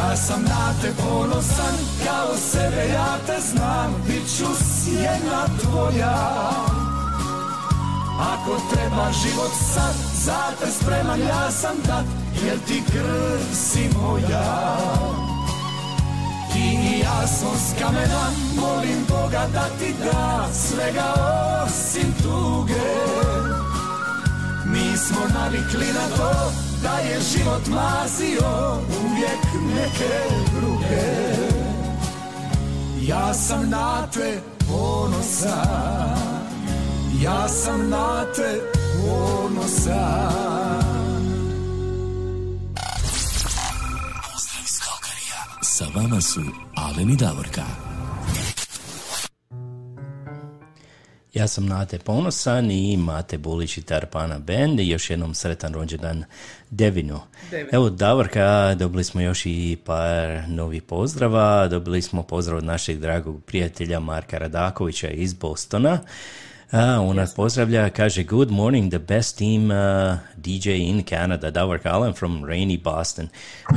[0.00, 1.74] Ja sam na te ponosan,
[2.04, 6.50] kao sebe ja te znam, bit ću sjena tvoja.
[8.20, 9.94] Ako treba život sad,
[10.24, 12.04] za te spreman ja sam dat,
[12.44, 14.76] jer ti krv si moja.
[16.52, 21.14] Ti i ja smo s kamena, molim Boga da ti da svega
[21.64, 22.90] osim tuge.
[24.64, 30.14] Mi smo navikli na to da je život mazio uvijek neke
[30.60, 31.40] druge
[33.00, 36.30] Ja sam na te ponosan
[37.22, 38.60] Ja sam na te
[38.96, 40.40] ponosan
[44.32, 45.42] Pozdrav iz Kalkarija.
[45.62, 46.40] Sa vama su
[46.74, 47.64] Alen i Davorka.
[51.34, 56.24] Ja sam Nate Ponosan i Mate Bulić i Tarpana Band i još jednom sretan rođendan
[56.70, 57.20] Devinu.
[57.50, 57.68] Devin.
[57.72, 63.44] Evo Davorka, dobili smo još i par novih pozdrava, dobili smo pozdrav od našeg dragog
[63.44, 65.98] prijatelja Marka Radakovića iz Bostona.
[66.70, 71.80] A, on nas pozdravlja, kaže Good morning, the best team uh, DJ in Canada, Davor
[71.84, 73.28] Allen from rainy Boston.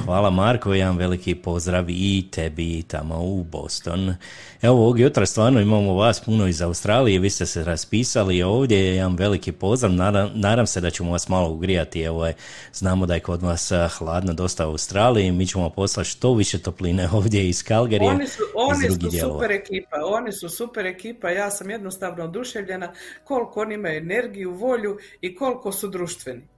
[0.06, 4.16] Hvala Marko, jedan veliki pozdrav i tebi tamo u Boston.
[4.64, 9.16] Evo ovog jutra stvarno imamo vas puno iz Australije, vi ste se raspisali ovdje, jedan
[9.16, 12.34] veliki pozdrav, nadam, nadam se da ćemo vas malo ugrijati, evo je,
[12.74, 16.59] znamo da je kod vas uh, hladno dosta u Australiji, mi ćemo poslati što više
[16.59, 19.34] topline ovdje iz Calgaryja, Oni su, oni su dijelova.
[19.34, 22.93] super ekipa, oni su super ekipa, ja sam jednostavno oduševljena
[23.24, 26.53] koliko oni imaju energiju, volju i koliko su društveni.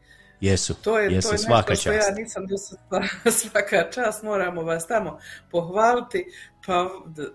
[0.46, 2.10] Jesu, To je, jesu, to je svaka nešto što čast.
[2.10, 2.56] ja nisam do
[2.90, 5.20] pa- svaka čast, moramo vas tamo
[5.52, 6.26] pohvaliti,
[6.66, 6.90] pa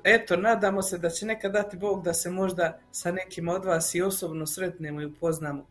[0.04, 3.94] eto, nadamo se da će nekad dati Bog da se možda sa nekim od vas
[3.94, 5.66] i osobno sretnemo i upoznamo,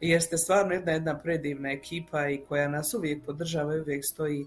[0.00, 4.46] jer ste stvarno jedna jedna predivna ekipa i koja nas uvijek podržava i uvijek stoji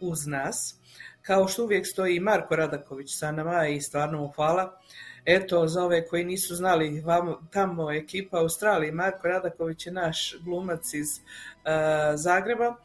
[0.00, 0.74] uz nas,
[1.22, 4.80] kao što uvijek stoji i Marko Radaković sa nama i stvarno mu hvala.
[5.26, 10.94] Eto, za ove koji nisu znali, vam, tamo ekipa Australije, Marko Radaković je naš glumac
[10.94, 11.70] iz uh,
[12.14, 12.76] Zagreba,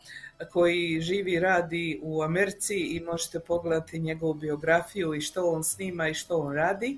[0.52, 6.08] koji živi i radi u Americi i možete pogledati njegovu biografiju i što on snima
[6.08, 6.98] i što on radi.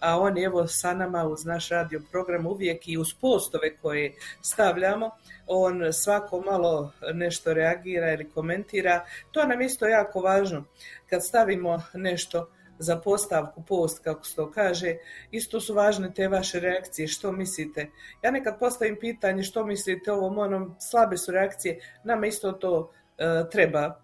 [0.00, 4.14] A on je evo sa nama uz naš radio program uvijek i uz postove koje
[4.42, 5.10] stavljamo.
[5.46, 9.04] On svako malo nešto reagira ili komentira.
[9.30, 10.64] To nam isto jako važno.
[11.10, 12.50] Kad stavimo nešto
[12.80, 14.96] za postavku, post, kako se to kaže,
[15.30, 17.86] isto su važne te vaše reakcije, što mislite.
[18.22, 23.44] Ja nekad postavim pitanje što mislite ovom, onom, slabe su reakcije, nama isto to e,
[23.50, 24.00] treba.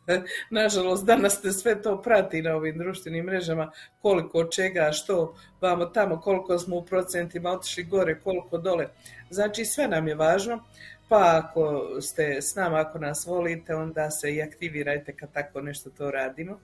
[0.50, 3.70] Nažalost, danas te sve to prati na ovim društvenim mrežama,
[4.02, 8.88] koliko čega, što vamo tamo, koliko smo u procentima otišli gore, koliko dole.
[9.30, 10.64] Znači, sve nam je važno,
[11.08, 15.90] pa ako ste s nama, ako nas volite, onda se i aktivirajte kad tako nešto
[15.90, 16.60] to radimo.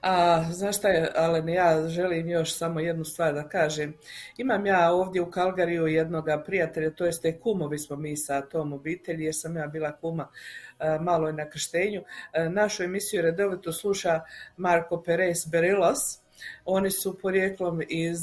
[0.00, 3.94] A znaš šta je, Alen, ja želim još samo jednu stvar da kažem.
[4.36, 9.24] Imam ja ovdje u Kalgariju jednoga prijatelja, to jeste kumovi smo mi sa tom obitelji,
[9.24, 10.28] jer sam ja bila kuma
[11.00, 12.02] malo i na krštenju.
[12.50, 14.20] Našu emisiju redovito sluša
[14.56, 15.98] Marko Perez Berilos.
[16.64, 18.20] Oni su porijeklom iz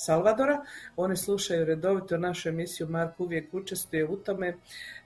[0.00, 0.64] Salvadora.
[0.96, 4.56] Oni slušaju redovito našu emisiju, Mark uvijek učestvuje u tome.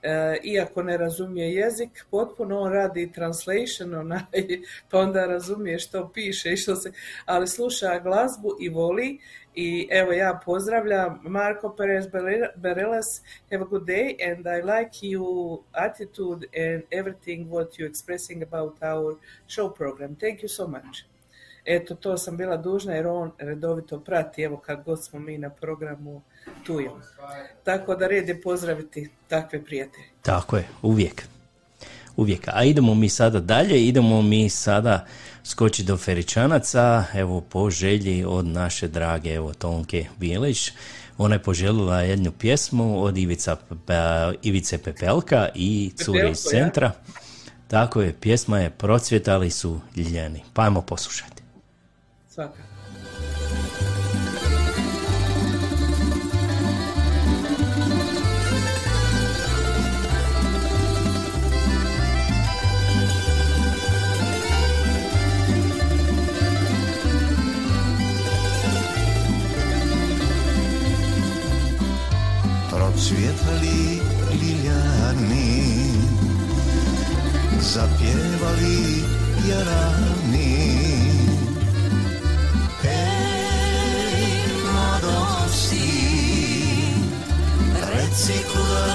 [0.02, 4.20] E, iako ne razumije jezik, potpuno on radi translation, onaj,
[4.90, 6.92] pa onda razumije što piše i što se,
[7.26, 9.18] ali sluša glazbu i voli
[9.54, 12.06] i evo ja pozdravljam Marko Perez
[12.56, 13.06] Bereles,
[13.50, 18.82] have a good day and I like you attitude and everything what you expressing about
[18.82, 19.16] our
[19.48, 20.16] show program.
[20.16, 21.13] Thank you so much.
[21.64, 25.50] Eto, to sam bila dužna jer on redovito prati, evo kad god smo mi na
[25.50, 26.22] programu
[26.66, 26.90] tu je.
[27.64, 30.04] Tako da red je pozdraviti takve prijatelje.
[30.22, 31.28] Tako je, uvijek.
[32.16, 32.48] Uvijek.
[32.52, 35.06] A idemo mi sada dalje, idemo mi sada
[35.44, 40.72] skoči do Feričanaca, evo po želji od naše drage evo Tonke Bilić.
[41.18, 43.56] Ona je poželjela jednu pjesmu od Ivica,
[43.86, 46.92] Pe- Ivice Pepelka i cure iz centra.
[47.68, 50.42] Tako je, pjesma je Procvjetali su ljiljani.
[50.54, 51.43] Pa ajmo poslušati.
[52.34, 52.62] Svaka.
[72.70, 74.00] Procvjetali
[74.40, 75.74] liljani
[77.60, 79.04] Zapjevali
[79.48, 80.13] jarani
[88.14, 88.94] Reci kuda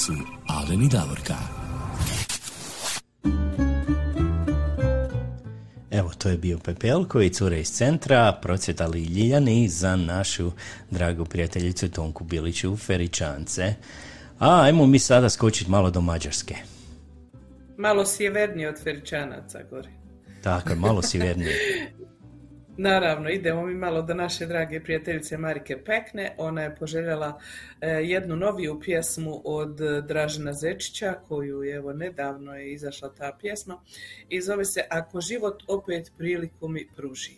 [0.06, 0.14] su
[0.48, 1.36] Alen i Davorka.
[5.92, 10.52] Evo, to je bio Pepelko i cure iz centra, procvjetali ljiljani za našu
[10.92, 13.74] dragu prijateljicu Tonku Biliću u Feričance.
[14.40, 16.56] A ajmo mi sada skočiti malo do Mađarske.
[17.78, 19.90] Malo sjevernije od Feričanaca gore.
[20.42, 21.56] Tako, je, malo sjevernije.
[22.78, 26.36] Naravno, idemo mi malo do naše drage prijateljice Marike Pekne.
[26.38, 27.40] Ona je poželjela
[27.82, 33.38] e, jednu noviju pjesmu od e, Dražena Zečića, koju je evo nedavno je izašla ta
[33.42, 33.78] pjesma
[34.30, 37.32] i zove se Ako život opet priliku mi pruži.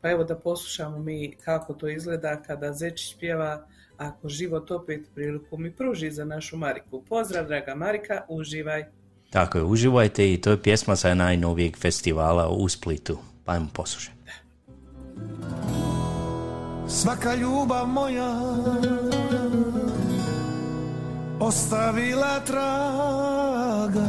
[0.00, 3.66] Pa evo da poslušamo mi kako to izgleda kada Zečić pjeva
[3.96, 7.02] Ako život opet priliku mi pruži za našu Mariku.
[7.08, 8.84] Pozdrav, draga Marika, uživaj.
[9.30, 13.18] Tako je, uživajte i to je pjesma sa najnovijeg festivala u Splitu.
[13.44, 14.17] Pa ajmo poslušati.
[16.88, 18.34] Svaka ljubav moja
[21.40, 24.06] ostavila traga.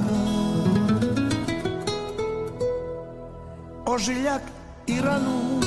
[3.85, 4.41] Ožiljak
[4.87, 5.59] i ranu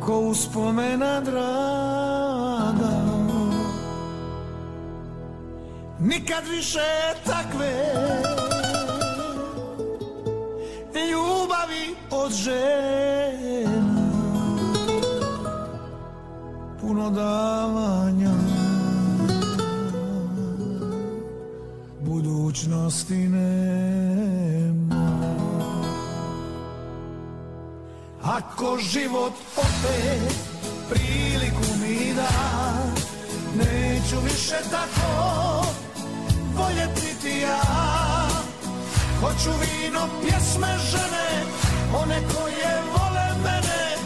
[0.00, 1.50] ko uspomena draga.
[6.00, 7.70] Nikad više takve
[12.10, 14.10] od žena.
[16.80, 18.32] Puno davanja.
[22.00, 24.70] Budućnosti nema.
[28.22, 30.34] Ako život opet
[30.88, 32.60] priliku mi da
[33.54, 35.64] Neću više tako
[36.56, 37.60] voljeti niti ja.
[39.20, 43.96] Hoću vino, pjesme, žene One koje vole mene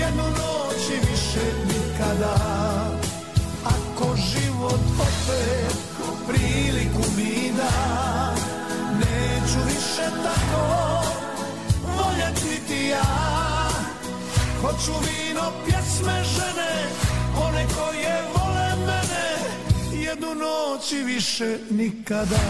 [0.00, 2.34] Jednu noć i više nikada.
[3.64, 5.76] Ako život opet
[6.28, 8.34] priliku mi da
[8.98, 11.04] Neću više tako
[11.96, 13.70] voljeti niti ja.
[14.60, 16.88] Hoću vino, pjesme, žene
[17.46, 22.40] One koje vole mene Jednu noć i više nikada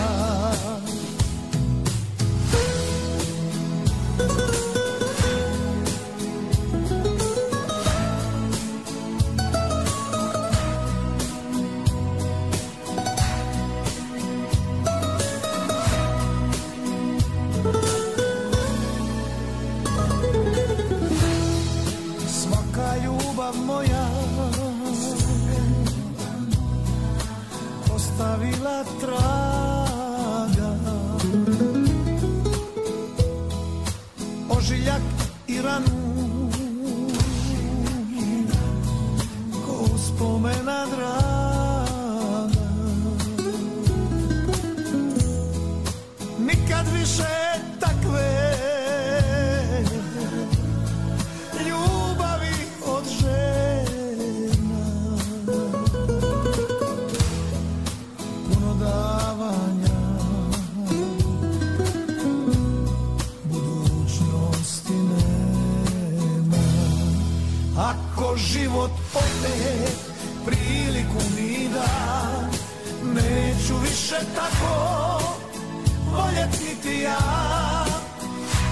[77.03, 77.19] ja.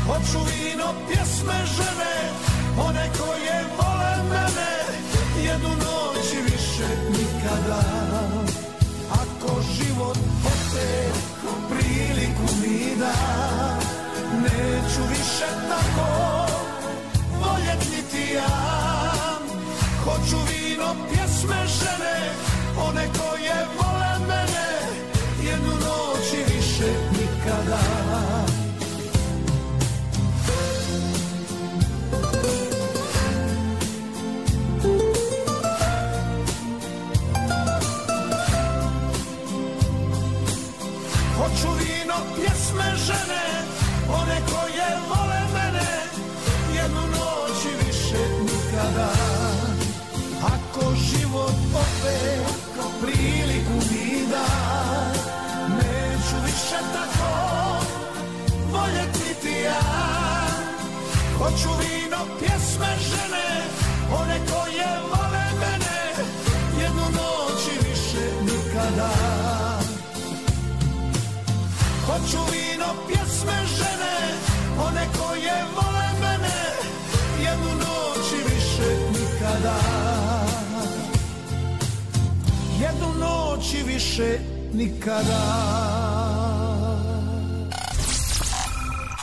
[0.07, 2.17] Hoću vino, pjesme, žene
[2.79, 4.73] One koje vole mene.
[5.45, 7.83] Jednu noć i više nikada.
[9.11, 11.15] Ako život opet
[11.71, 13.15] priliku mi da.
[14.43, 16.47] Neću više tako
[17.41, 18.79] voljet niti ja.
[20.05, 22.33] Hoću vino, pjesme, žene
[22.89, 23.18] One
[44.09, 45.91] One koje vole mene
[46.75, 49.13] Jednu noć i više nikada.
[50.43, 52.59] Ako život opet
[53.01, 54.47] priliku mi da
[55.69, 57.85] Neću više tako
[58.73, 59.81] voljet niti ja.
[61.39, 63.63] Hoću vino, pjesme, žene
[64.21, 65.18] One koje vole
[83.99, 84.39] više
[84.73, 85.41] nikada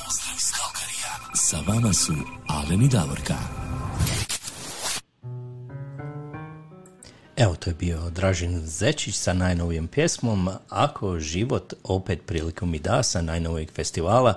[0.06, 0.38] Pozdrav
[1.36, 2.14] Sa vama su
[2.48, 3.36] Alen i Davorka.
[7.38, 13.04] Evo, to je bio Dražin Zečić sa najnovijom pjesmom Ako život opet priliku mi da
[13.04, 14.34] sa najnovijeg festivala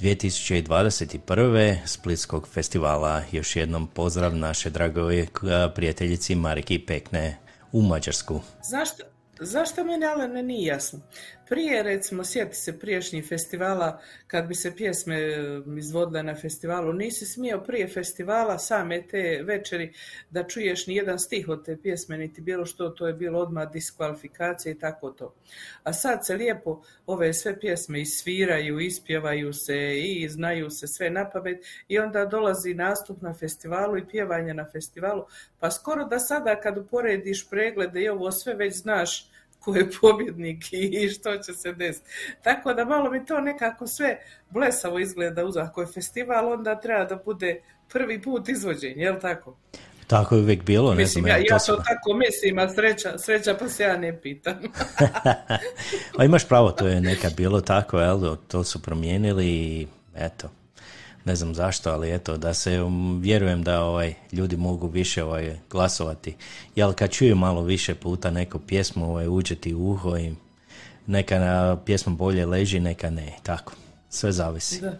[0.00, 1.78] 2021.
[1.86, 3.22] Splitskog festivala.
[3.32, 5.26] Još jednom pozdrav naše dragoj
[5.74, 7.38] prijateljici Mariki Pekne
[7.72, 8.40] u Mađarsku.
[8.62, 9.11] Zašto,
[9.44, 11.00] zašto meni Alene nije jasno?
[11.48, 15.36] Prije, recimo, sjeti se priješnjih festivala, kad bi se pjesme e,
[15.78, 19.92] izvodile na festivalu, nisi smio prije festivala same te večeri
[20.30, 23.72] da čuješ ni jedan stih od te pjesme, niti bilo što, to je bilo odmah
[23.72, 25.34] diskvalifikacija i tako to.
[25.82, 31.30] A sad se lijepo ove sve pjesme isviraju, ispjevaju se i znaju se sve na
[31.30, 35.24] pamet i onda dolazi nastup na festivalu i pjevanje na festivalu,
[35.60, 39.31] pa skoro da sada kad uporediš preglede i ovo sve već znaš
[39.64, 42.10] ko je pobjednik i što će se desiti.
[42.42, 44.18] Tako da malo mi to nekako sve
[44.50, 49.56] blesavo izgleda uz ako je festival, onda treba da bude prvi put izvođenje, jel tako?
[50.06, 51.36] Tako je uvijek bilo, ne Mislim, znam.
[51.36, 54.54] ja, ja to tako mislim, a sreća, sreća pa se ja ne pitam.
[56.18, 60.50] A imaš pravo, to je nekad bilo tako, jel, to su promijenili i eto,
[61.24, 65.58] ne znam zašto, ali eto, da se, um, vjerujem da ovaj, ljudi mogu više ovaj,
[65.70, 66.36] glasovati,
[66.76, 70.34] jel kad čuju malo više puta neku pjesmu, ovaj, uđe ti u uho i
[71.06, 73.72] neka na pjesma bolje leži, neka ne, tako,
[74.08, 74.80] sve zavisi.
[74.80, 74.98] Da.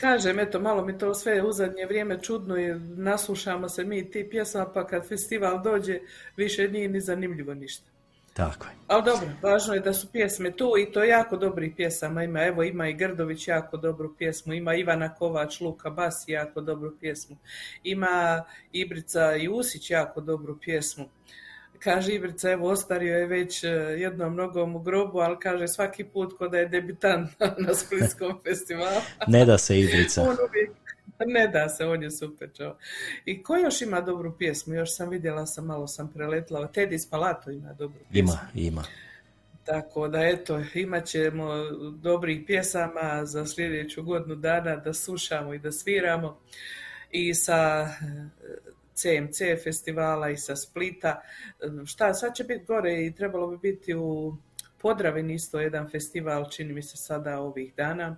[0.00, 4.28] Kažem, eto, malo mi to sve u zadnje vrijeme čudno je, naslušamo se mi ti
[4.30, 6.00] pjesma, pa kad festival dođe,
[6.36, 7.91] više nije ni zanimljivo ništa.
[8.32, 8.72] Tako je.
[8.86, 12.44] Ali dobro, važno je da su pjesme tu i to jako dobrih pjesama ima.
[12.44, 17.36] Evo ima i Grdović jako dobru pjesmu, ima Ivana Kovač, Luka Bas jako dobru pjesmu,
[17.84, 21.08] ima Ibrica Jusić jako dobru pjesmu.
[21.78, 23.68] Kaže Ibrica, evo ostario je već eh,
[23.98, 27.30] jednom nogom u grobu, ali kaže svaki put ko da je debitant
[27.66, 29.00] na Splitskom festivalu.
[29.26, 30.22] Ne da se Ibrica.
[30.30, 30.70] On uvijek,
[31.26, 32.76] ne da se, on je super čovjek.
[33.24, 34.74] I ko još ima dobru pjesmu?
[34.74, 36.68] Još sam vidjela, sam malo sam preletla.
[36.74, 38.32] Teddy Spalato ima dobru pjesmu.
[38.32, 38.84] Ima, ima.
[39.64, 41.48] Tako da eto, imat ćemo
[42.02, 46.38] dobrih pjesama za sljedeću godinu dana da slušamo i da sviramo
[47.10, 51.22] i sa eh, CMC festivala i sa Splita.
[51.62, 54.36] Eh, Šta, sad će biti gore i trebalo bi biti u
[54.78, 58.16] Podravini isto jedan festival, čini mi se sada ovih dana.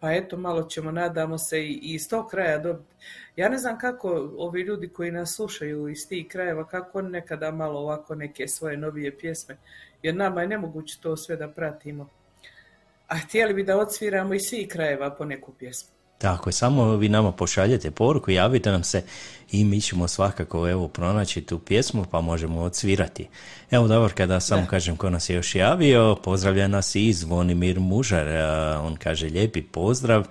[0.00, 2.94] Pa eto, malo ćemo, nadamo se, i i iz tog kraja dobiti.
[3.36, 7.50] Ja ne znam kako ovi ljudi koji nas slušaju iz tih krajeva, kako oni nekada
[7.50, 9.56] malo ovako neke svoje novije pjesme,
[10.02, 12.08] jer nama je nemoguće to sve da pratimo.
[13.08, 15.97] A htjeli bi da odsviramo iz svih krajeva po neku pjesmu.
[16.18, 19.02] Tako je, samo vi nama pošaljete poruku, javite nam se
[19.52, 23.28] i mi ćemo svakako evo pronaći tu pjesmu pa možemo odsvirati.
[23.70, 28.28] Evo dobro, kada samo kažem ko nas je još javio, pozdravlja nas i Zvonimir Mužar,
[28.82, 30.26] on kaže lijepi pozdrav,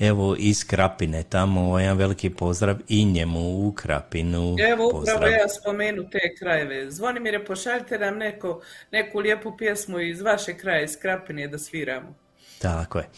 [0.00, 4.56] evo iz Krapine, tamo jedan veliki pozdrav i njemu u Krapinu.
[4.72, 5.32] Evo upravo Pozdrav.
[5.32, 6.90] ja spomenu te krajeve.
[6.90, 8.60] Zvonimire, pošaljite nam neko,
[8.90, 12.14] neku lijepu pjesmu iz vaše kraja, iz Krapine da sviramo.
[12.58, 13.08] Tako je.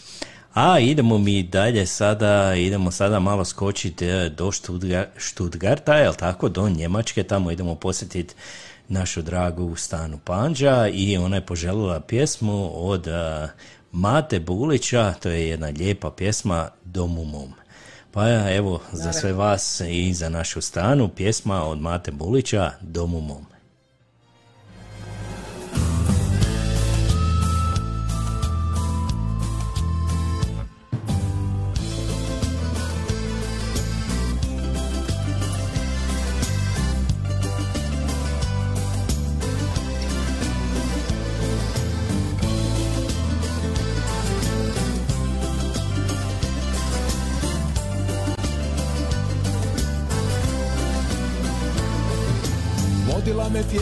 [0.54, 4.50] A idemo mi dalje sada, idemo sada malo skočiti e, do
[5.16, 8.34] Štutgarta, jel tako, do Njemačke, tamo idemo posjetiti
[8.88, 13.48] našu dragu Stanu Panđa i ona je poželjela pjesmu od e,
[13.92, 17.52] Mate Bulića, to je jedna lijepa pjesma Domu mom.
[18.12, 23.20] Pa ja, evo, za sve vas i za našu Stanu, pjesma od Mate Bulića Domu
[23.20, 23.53] mom.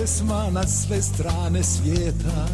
[0.03, 2.47] Pjesma na sve strane svijeta.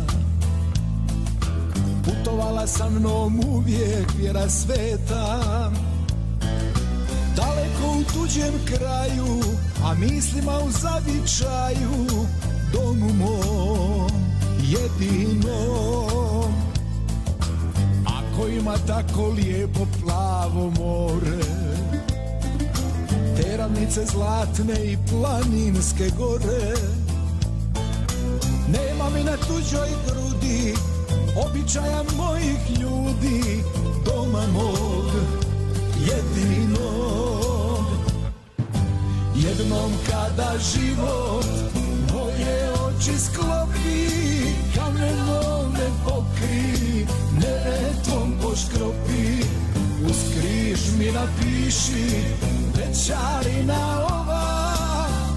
[2.05, 5.41] Putovala sa mnom uvijek vjera sveta.
[7.37, 9.41] Daleko u tuđem kraju,
[9.85, 12.27] a mislima u zavičaju
[12.73, 14.11] Domu mom
[14.63, 16.53] jedinom.
[18.07, 21.43] Ako ima tako lijepo plavo more
[23.37, 27.08] te ravnice zlatne i planinske gore
[28.73, 30.75] Nema mi na tuđoj grudi
[31.47, 33.65] običaja mojih ljudi
[34.05, 35.11] Doma mog
[36.01, 37.87] jedinog.
[39.35, 41.47] Jednom kada život
[42.13, 44.09] moje oči sklopi
[44.75, 47.07] Kamenom me pokri,
[47.41, 49.45] neretvom poškropi.
[50.05, 52.25] Uz križ mi mi napiši
[52.77, 54.65] Večarina ova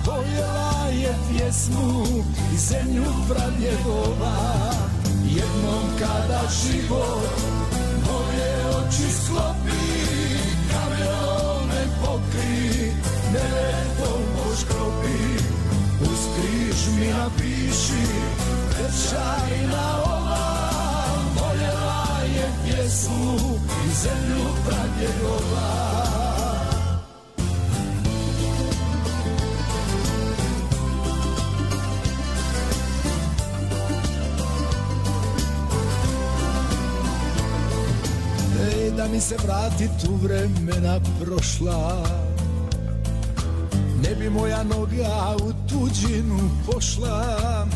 [0.05, 0.70] Pojela
[1.01, 2.05] je pjesmu
[2.53, 4.71] i zemlju pradjedova
[5.25, 7.39] Jednom kada život
[8.05, 9.81] moje oči sklopi
[10.71, 12.91] Kamerom me pokri,
[13.33, 15.43] neretom poškropi
[16.01, 18.07] Uz križ mi napiši
[18.69, 20.55] Večarina ova
[21.35, 23.37] Voljela je pjesmu
[23.85, 26.11] i zemlju pradjedova
[39.12, 42.03] mi se vrati tu vremena prošla.
[44.03, 47.68] Ne bi moja noga u tuđinu pošla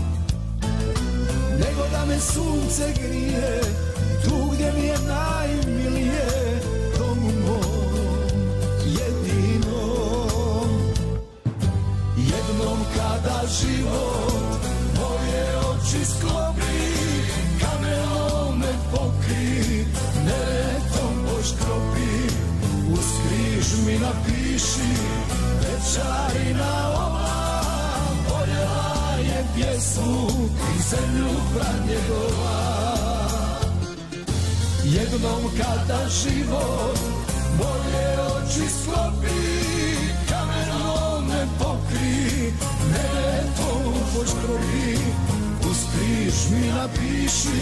[1.51, 3.61] Nego da me sunce grije
[4.23, 6.59] Tu gdje mi je najmilije
[6.97, 8.29] Domu mom
[8.85, 10.69] jedinom.
[12.17, 14.61] Jednom kada život
[14.95, 16.44] moje oči sklopi
[23.85, 24.93] mi napiši,
[25.61, 27.35] večarina ova
[28.29, 30.27] Voljela je pjesmu
[30.77, 32.75] i zemlju pradjedova
[34.83, 36.99] Jednom kada život
[37.57, 39.45] moje oči sklopi
[40.29, 42.53] Kamenom me pokri,
[42.91, 44.97] neretom poškropi
[45.69, 47.61] Uz križ mi napiši,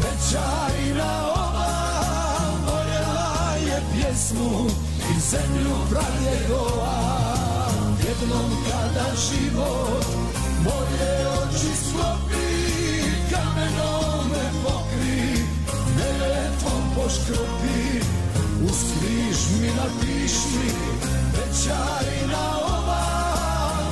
[0.00, 1.74] večarina ova
[2.66, 6.98] Voljela je pjesmu i zemlju pradjedova
[8.08, 10.06] Jednom kada život
[10.64, 12.48] moje oči sklopi
[13.30, 15.44] Kamenom me pokri,
[15.96, 18.00] neretom poškropi
[18.64, 20.68] Uz križ mi napiši,
[21.32, 23.04] večarina ova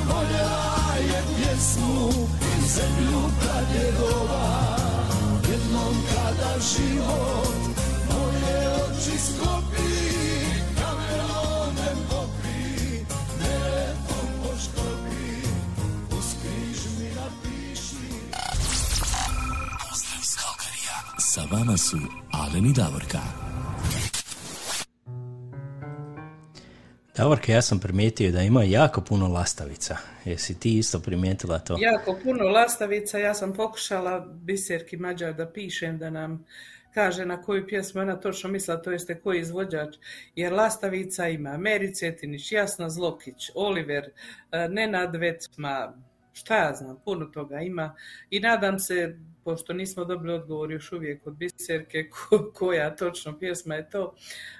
[0.07, 2.09] Voljela je pjesmu
[2.41, 4.77] i zemlju pradjedova
[5.49, 7.46] Jednom kada život
[21.51, 21.97] vama su
[22.31, 23.19] Alen i Davorka.
[27.17, 29.97] Davorka, ja sam primijetio da ima jako puno lastavica.
[30.25, 31.75] Jesi ti isto primijetila to?
[31.79, 36.45] Jako puno lastavica, ja sam pokušala Biserki Mađar da pišem da nam
[36.93, 39.95] kaže na koju pjesmu ona točno misla, to jeste koji izvođač,
[40.35, 44.09] jer lastavica ima Meri Cetinić, Jasna Zlokić, Oliver,
[44.51, 45.93] eh, Nenad Vecma,
[46.33, 47.95] šta ja znam, puno toga ima
[48.29, 49.17] i nadam se,
[49.47, 54.15] pošto nismo dobili odgovor još uvijek od Biserke ko- koja točno pjesma je to,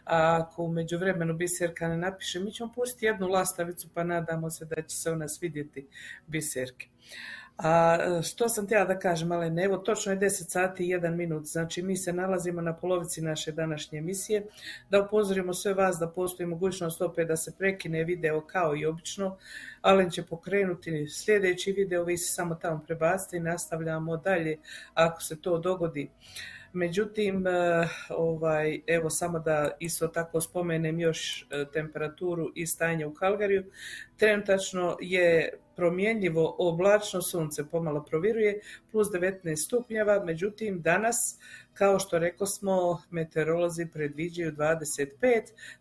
[0.06, 4.66] a ako u međuvremenu Biserka ne napiše, mi ćemo pustiti jednu lastavicu pa nadamo se
[4.66, 5.88] da će se ona svidjeti
[6.28, 6.88] Biserke.
[7.58, 11.46] A što sam htjela da kažem, ali evo točno je 10 sati i 1 minut,
[11.46, 14.46] znači mi se nalazimo na polovici naše današnje emisije,
[14.90, 19.38] da upozorimo sve vas da postoji mogućnost opet da se prekine video kao i obično,
[19.82, 24.58] Alen će pokrenuti sljedeći video, vi se samo tamo prebacite i nastavljamo dalje
[24.94, 26.10] ako se to dogodi.
[26.74, 33.14] Međutim, eh, ovaj, evo samo da isto tako spomenem još eh, temperaturu i stanje u
[33.14, 33.64] Kalgariju.
[34.18, 38.60] Trenutačno je promjenljivo oblačno sunce pomalo proviruje,
[38.92, 41.38] plus 19 stupnjeva, međutim danas,
[41.74, 45.08] kao što reko smo, meteorolozi predviđaju 25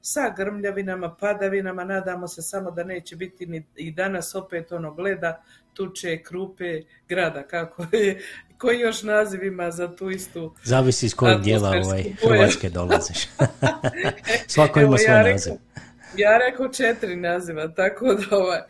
[0.00, 5.44] sa grmljavinama, padavinama, nadamo se samo da neće biti ni i danas opet onog leda,
[5.74, 8.20] tuče, krupe, grada, kako je,
[8.58, 12.04] koji još naziv ima za tu istu Zavisi iz kojeg dijela ovaj.
[12.22, 13.28] Hrvatske dolaziš.
[14.46, 15.52] Svako ima svoj ja rekao- naziv.
[16.16, 18.60] Ja rekao četiri naziva, tako da ovaj,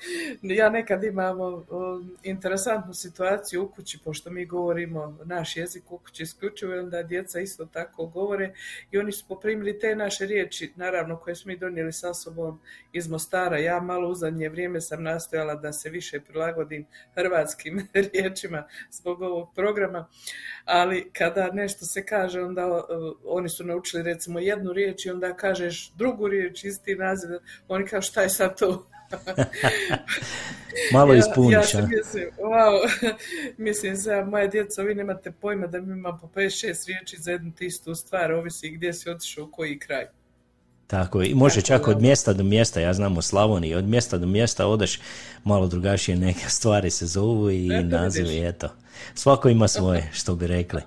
[0.43, 6.23] ja nekad imamo o, interesantnu situaciju u kući, pošto mi govorimo naš jezik u kući
[6.23, 8.53] isključivo i onda djeca isto tako govore
[8.91, 12.61] i oni su poprimili te naše riječi, naravno koje smo mi donijeli sa sobom
[12.93, 13.59] iz Mostara.
[13.59, 19.55] Ja malo u zadnje vrijeme sam nastojala da se više prilagodim hrvatskim riječima zbog ovog
[19.55, 20.09] programa,
[20.65, 22.83] ali kada nešto se kaže, onda uh,
[23.25, 27.36] oni su naučili recimo jednu riječ i onda kažeš drugu riječ, isti naziv,
[27.69, 28.87] oni kažu šta je sad to?
[30.93, 32.89] Malo ja, ispuniš, ja sam mislim, wow,
[33.67, 37.53] mislim se, moje djeco, vi nemate pojma da mi imam po 5-6 riječi za jednu
[37.59, 40.07] te istu stvar, ovisi gdje si otišao u koji kraj.
[40.87, 41.23] Tako.
[41.23, 44.19] I može Tako čak da- od mjesta do mjesta, ja znam u Slavoniji, od mjesta
[44.19, 45.01] do mjesta odeš
[45.45, 48.69] malo drugačije neke stvari se zovu i nazivi, eto.
[49.15, 50.83] Svako ima svoje, što bi rekli.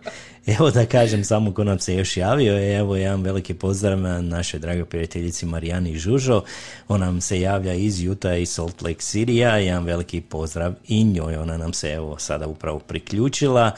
[0.58, 4.60] Evo da kažem samo ko nam se još javio, evo jedan veliki pozdrav na našoj
[4.60, 6.44] dragoj prijateljici Marijani Žužo,
[6.88, 11.38] ona nam se javlja iz Juta i Salt Lake City-a, jedan veliki pozdrav i njoj,
[11.38, 13.72] ona nam se evo sada upravo priključila.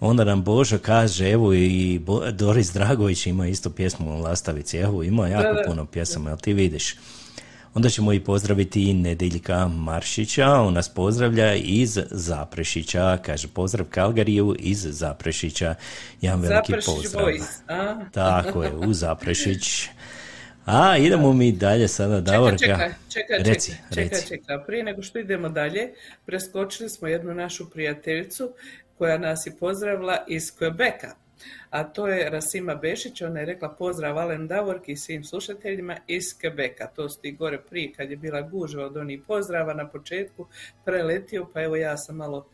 [0.00, 2.00] Onda nam Božo kaže, evo i
[2.32, 6.96] Doris Dragović ima isto pjesmu u Lastavici, evo ima jako puno pjesama, jel ti vidiš?
[7.74, 14.54] Onda ćemo i pozdraviti i Nedeljka Maršića, on nas pozdravlja iz Zaprešića, kaže pozdrav Kalgariju
[14.58, 15.74] iz Zaprešića,
[16.20, 17.26] jedan veliki Zaprešić pozdrav.
[17.26, 18.04] Boys, a?
[18.12, 19.88] Tako je, u Zaprešić.
[20.64, 22.56] A idemo mi dalje sada, Davorka.
[22.58, 24.28] Čekaj, čekaj, čekaj, reci, čekaj, reci.
[24.28, 24.64] čekaj.
[24.66, 25.92] Prije nego što idemo dalje,
[26.26, 28.52] preskočili smo jednu našu prijateljicu
[28.98, 31.23] koja nas je pozdravila iz Quebeca.
[31.70, 36.24] A to je Rasima Bešić, ona je rekla pozdrav Alen Davorki i svim slušateljima iz
[36.42, 36.86] Quebeca.
[36.96, 40.46] To su ti gore prije kad je bila gužva od onih pozdrava na početku,
[40.84, 42.46] preletio, pa evo ja sam malo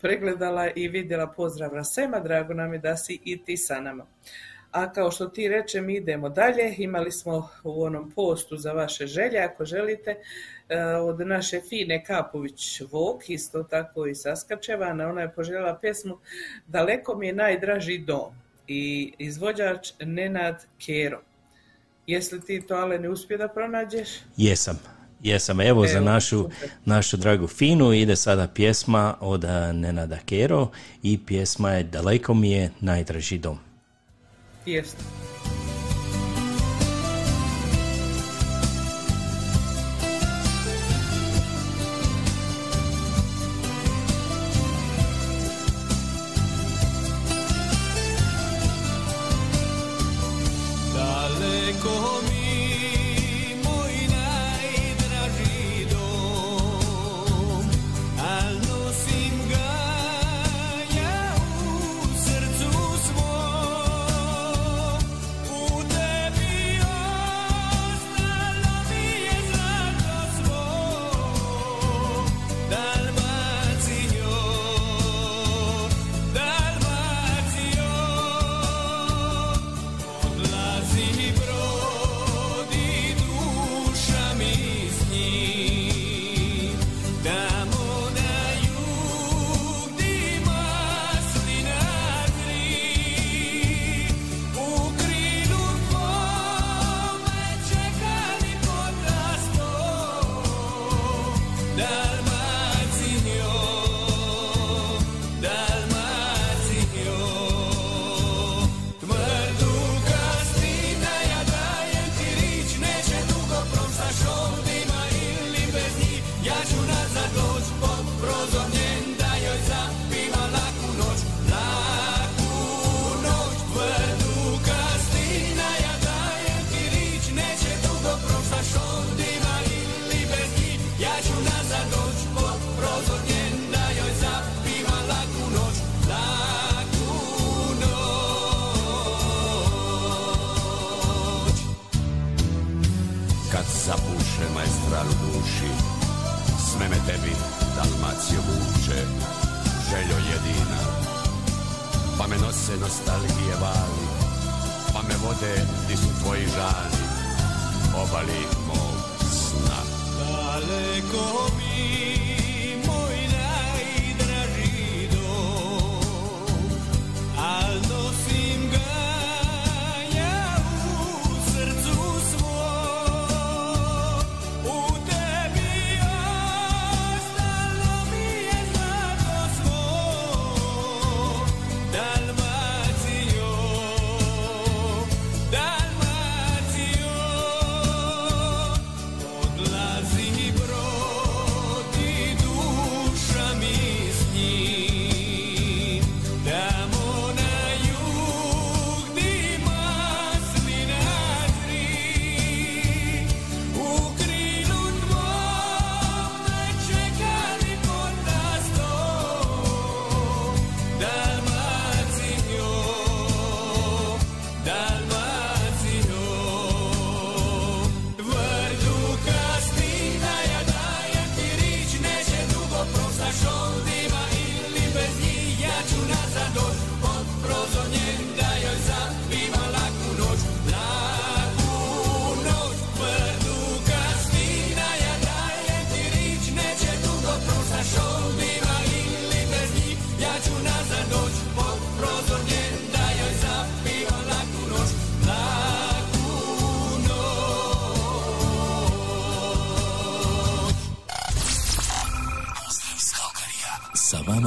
[0.00, 4.06] pregledala i vidjela pozdrav Rasema, drago nam je da si i ti sa nama.
[4.74, 6.74] A kao što ti reče, mi idemo dalje.
[6.78, 10.16] Imali smo u onom postu za vaše želje, ako želite,
[11.02, 15.08] od naše Fine Kapović Vok, isto tako i Saskačevana.
[15.08, 16.18] Ona je poželjela pjesmu
[16.66, 18.34] Daleko mi je najdraži dom
[18.68, 21.20] i izvođač Nenad Kero.
[22.06, 24.08] Jesi li ti to, ale ne uspio da pronađeš?
[24.36, 24.80] Jesam,
[25.22, 25.60] jesam.
[25.60, 26.70] Evo, za našu, super.
[26.84, 30.68] našu dragu Finu ide sada pjesma od a, Nenada Kero
[31.02, 33.58] i pjesma je Daleko mi je najdraži dom.
[34.66, 35.04] Jeste.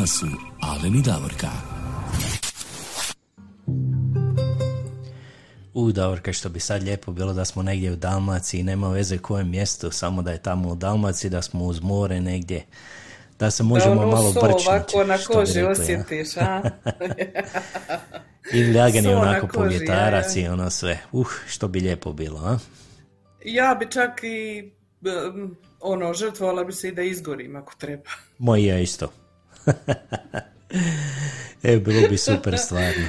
[0.08, 0.26] Su
[0.62, 1.48] Alen i Davorka.
[5.74, 9.50] U, Davorka, što bi sad lijepo bilo da smo negdje u Dalmaciji, nema veze kojem
[9.50, 12.66] mjestu, samo da je tamo u Dalmaciji, da smo uz more negdje,
[13.40, 14.68] da se možemo da ono malo brčnuti.
[14.68, 15.70] ovako na koži rekli, ja.
[15.70, 16.62] osjetiš, a?
[18.54, 21.00] I lagani So na onako povjetarac i ono sve.
[21.12, 22.58] Uh, što bi lijepo bilo, a?
[23.46, 24.72] Ja bi čak i
[25.80, 28.10] ono, žrtvovala bi se i da izgorim ako treba.
[28.38, 29.27] Moj ja isto.
[31.64, 33.08] E, bilo bi super stvarno.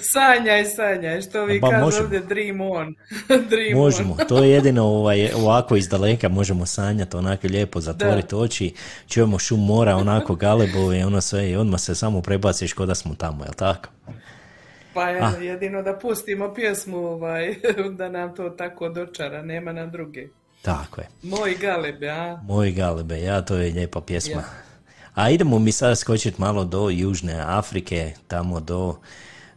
[0.00, 2.94] Sanjaj, sanjaj, što vi Pa kažu ovdje, dream on.
[3.50, 4.26] dream Možemo, on.
[4.28, 8.74] to je jedino ovaj, ovako iz daleka možemo sanjati, onako lijepo zatvoriti oči,
[9.08, 12.94] čujemo šum mora, onako galebove i ono sve i odmah se samo prebaciš ko da
[12.94, 13.88] smo tamo, jel tako?
[14.94, 15.30] Pa je, Ah.
[15.40, 17.54] jedino da pustimo pjesmu ovaj,
[17.98, 20.28] da nam to tako dočara, nema nam druge.
[20.62, 21.08] Tako je.
[21.22, 22.38] Moj galebe, a?
[22.42, 24.34] Moj galebe, ja, to je lijepa pjesma.
[24.40, 24.65] Ja.
[25.16, 28.96] A idemo mi sada skočiti malo do Južne Afrike, tamo do,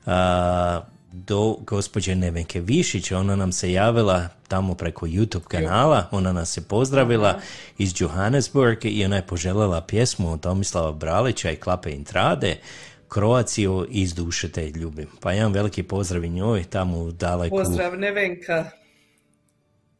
[0.06, 0.82] a,
[1.12, 3.12] do gospođe Nevenke Višić.
[3.12, 7.40] Ona nam se javila tamo preko YouTube kanala, ona nas je pozdravila
[7.78, 12.56] iz Johannesburg i ona je poželjela pjesmu od Tomislava Bralića i Klape Intrade,
[13.08, 15.08] Kroaciju iz duše te ljubim.
[15.20, 18.72] Pa jedan veliki pozdrav i njoj tamo u daleku, Pozdrav Nevenka.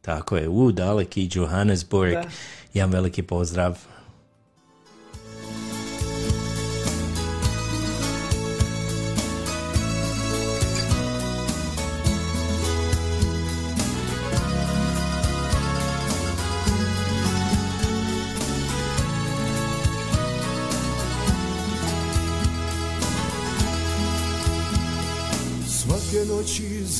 [0.00, 2.12] tako je, u daleki Johannesburg.
[2.12, 2.22] Da.
[2.74, 3.78] Jedan veliki pozdrav.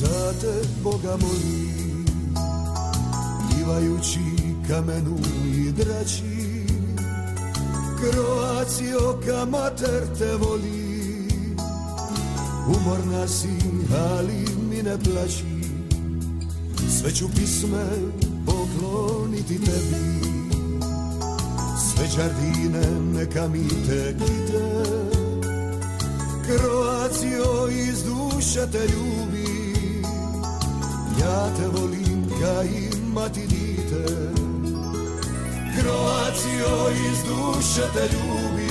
[0.00, 2.04] Za te Boga molim
[3.50, 4.20] Plivajući
[4.68, 5.16] kamenu
[5.54, 6.66] i drači
[8.00, 10.90] Kroacio ka mater te voli
[12.66, 13.48] Umorna si,
[14.12, 15.60] ali mi ne plaći
[16.98, 17.84] Sve ću pisme
[18.46, 20.20] pokloniti tebi.
[21.78, 24.84] Sve đardine neka mi te kite
[26.46, 29.49] Kroacio iz duše te ljubi
[31.20, 34.04] Ja te volim ka i mati dite.
[35.78, 38.70] Kroacio iz duše te ljubi.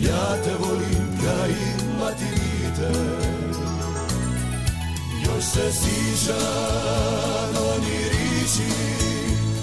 [0.00, 3.24] Ja te volim ka i mati dite.
[5.24, 6.36] Još se sižan
[7.74, 8.72] oni riči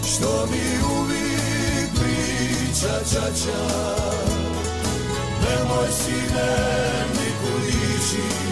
[0.04, 0.66] Što mi
[1.00, 3.64] uvijek priča čača
[5.42, 6.52] Nemoj sine
[7.10, 8.51] Nikulići,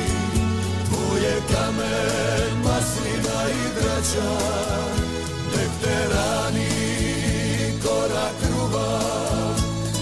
[1.51, 4.31] kamen, maslina i drača,
[5.53, 6.71] nek te rani
[7.83, 8.89] korak kruva,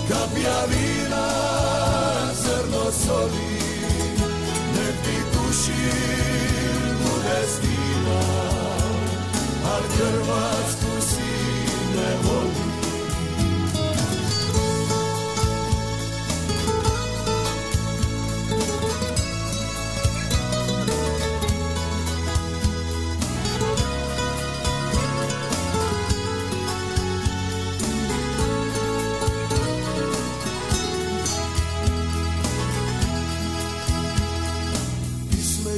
[0.10, 1.28] kapja vina,
[2.42, 3.60] zrno soli,
[4.76, 8.22] nek ti kušin bude stina,
[9.74, 11.32] al Hrvatsku si
[11.96, 12.67] ne voli.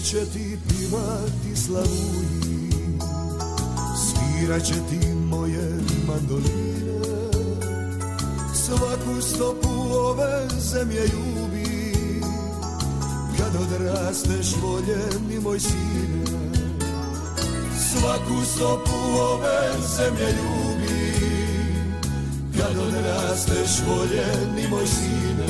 [0.10, 3.00] Će ti pivati slavuji.
[3.98, 7.00] Svirat će ti moje mandoline.
[8.54, 11.94] Svaku stopu ove zemlje ljubi.
[13.38, 16.26] Kad odrasteš voljeni moj sine.
[17.92, 21.14] Svaku stopu ove zemlje ljubi.
[22.58, 25.48] Kad odrasteš voljeni moj sine.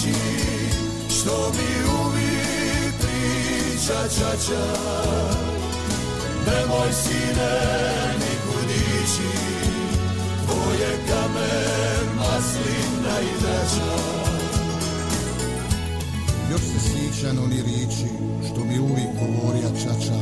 [0.07, 1.69] riči Što mi
[2.05, 4.65] uvijek priča čača
[6.45, 7.53] Nemoj sine
[8.13, 9.37] nikud ići
[10.45, 14.17] Tvoje kamen, maslina i drača
[16.51, 18.09] Još se sjećan oni riči,
[18.45, 20.19] što mi uvijek govorija čača.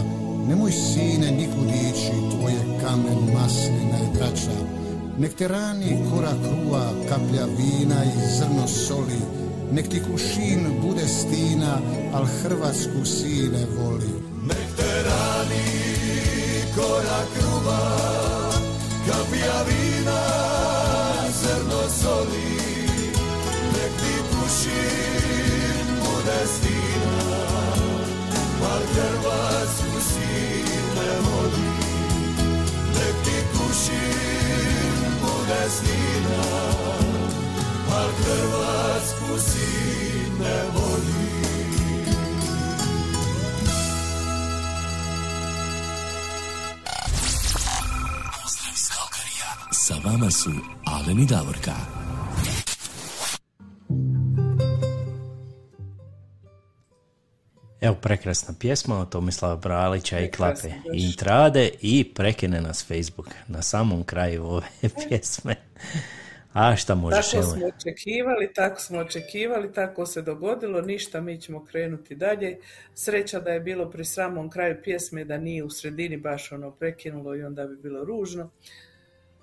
[0.47, 4.57] Nemoj sine nikud ići, tvoje kamen, masline, drača.
[5.17, 9.44] Nek te rani kora kruva, kaplja vina i zrno soli.
[9.71, 11.79] Nek ti kušin bude stina,
[12.13, 14.13] al Hrvatsku sine voli.
[14.47, 15.65] Nek te rani
[16.75, 17.81] kora kruva,
[19.07, 20.21] kapija vina,
[21.41, 22.51] zrno soli.
[23.73, 27.17] Nek ti kušin bude stina,
[28.73, 31.69] al Hrvatsku sine voli.
[32.95, 36.74] Nek ti kušin bude stina,
[38.23, 41.25] Hrvatsku silne voli.
[48.33, 49.51] Pozdrav iz Kalkarija.
[49.71, 50.51] Sa vama su
[50.85, 51.75] Alen i Davorka.
[57.81, 64.03] Evo prekrasna pjesma od Tomislava Bralića i Klape Intrade i prekine nas Facebook na samom
[64.03, 64.67] kraju ove
[65.07, 65.55] pjesme.
[66.55, 67.31] A šta možeš?
[67.31, 72.57] Tako smo očekivali, tako smo očekivali, tako se dogodilo, ništa, mi ćemo krenuti dalje.
[72.93, 77.35] Sreća da je bilo pri samom kraju pjesme, da nije u sredini baš ono prekinulo
[77.35, 78.49] i onda bi bilo ružno.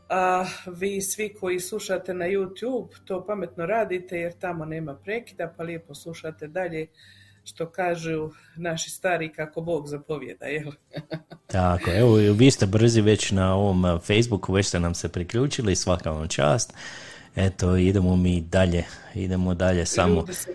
[0.09, 5.63] A vi svi koji slušate na YouTube, to pametno radite jer tamo nema prekida, pa
[5.63, 6.87] lijepo slušate dalje
[7.45, 10.73] što kažu naši stari kako Bog zapovjeda, jel?
[11.47, 15.77] Tako, evo vi ste brzi već na ovom a, Facebooku, već ste nam se priključili,
[15.77, 16.75] svaka vam čast.
[17.37, 20.27] Eto, idemo mi dalje, idemo dalje samo.
[20.33, 20.51] Se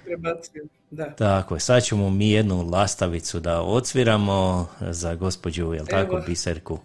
[0.92, 1.16] da.
[1.16, 6.24] Tako sad ćemo mi jednu lastavicu da odsviramo za gospođu, jel tako, Evo.
[6.28, 6.80] Biserku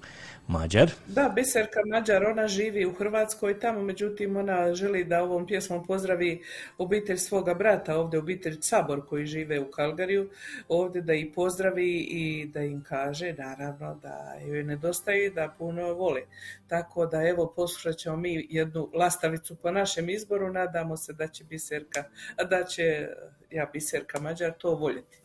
[0.48, 0.90] Mađar.
[1.06, 6.42] Da, Biserka Mađar, ona živi u Hrvatskoj tamo, međutim ona želi da ovom pjesmom pozdravi
[6.78, 10.30] obitelj svoga brata, ovdje obitelj Sabor koji žive u Kalgariju,
[10.68, 16.20] ovdje da ih pozdravi i da im kaže naravno da joj nedostaje da puno vole.
[16.68, 21.44] Tako da evo poslušat ćemo mi jednu lastavicu po našem izboru, nadamo se da će
[21.44, 22.04] Biserka,
[22.50, 23.08] da će
[23.50, 25.22] ja Biserka Mađar to voljeti.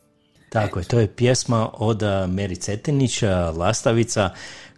[0.49, 4.30] Tako je, to je pjesma od a, Meri Cetinića, Lastavica,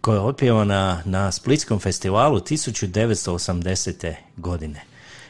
[0.02, 4.14] koja je otpjevana na Splitskom festivalu 1980.
[4.38, 4.82] godine.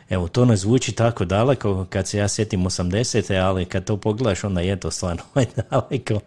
[0.10, 3.42] Evo, to ne zvuči tako daleko kad se ja sjetim 80.
[3.42, 5.24] ali kad to pogledaš onda je to stvarno
[5.72, 6.20] daleko,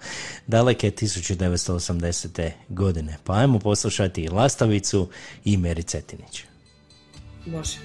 [0.46, 2.50] daleke 1980.
[2.68, 3.16] godine.
[3.24, 5.08] Pa ajmo poslušati i Lastavicu
[5.44, 6.44] i Meri Cetinić.
[7.46, 7.78] Može.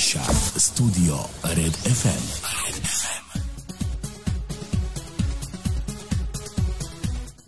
[0.00, 0.22] Croatia.
[0.56, 2.22] Studio Red FM.
[2.64, 3.38] Red FM.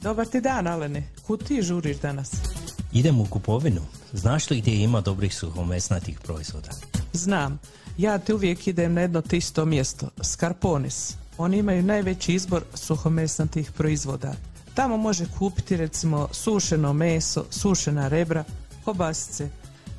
[0.03, 1.09] Dobar ti dan, Alene.
[1.27, 2.31] Kud ti žuriš danas?
[2.93, 3.81] Idem u kupovinu.
[4.13, 6.71] Znaš li gdje ima dobrih suhomesnatih proizvoda?
[7.13, 7.61] Znam.
[7.99, 10.09] Ja ti uvijek idem na jedno te isto mjesto.
[10.23, 11.15] Skarponis.
[11.39, 14.35] Oni imaju najveći izbor suhomesnatih proizvoda.
[14.75, 18.45] Tamo može kupiti recimo sušeno meso, sušena rebra,
[18.85, 19.49] kobasice,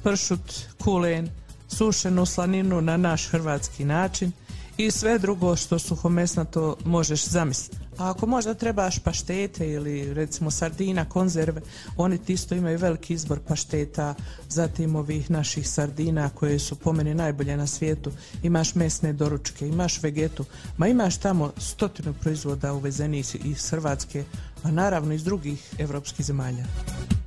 [0.03, 0.53] pršut,
[0.83, 1.29] kulen,
[1.73, 4.31] sušenu slaninu na naš hrvatski način
[4.77, 7.77] i sve drugo što suhomesnato možeš zamisliti.
[7.97, 11.61] A ako možda trebaš paštete ili recimo sardina, konzerve,
[11.97, 14.15] oni isto imaju veliki izbor pašteta,
[14.49, 18.11] zatim ovih naših sardina koje su po meni najbolje na svijetu.
[18.43, 20.45] Imaš mesne doručke, imaš vegetu,
[20.77, 24.23] ma imaš tamo stotinu proizvoda uvezenih iz Hrvatske,
[24.63, 26.65] a naravno iz drugih evropskih zemalja.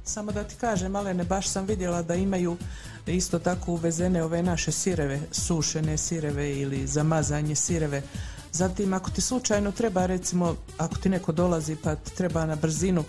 [0.04, 2.56] Samo da ti kažem, Alene, baš sam vidjela da imaju
[3.06, 8.02] isto tako uvezene ove naše sireve, sušene sireve ili zamazanje sireve.
[8.52, 13.04] Zatim, ako ti slučajno treba, recimo, ako ti neko dolazi pa ti treba na brzinu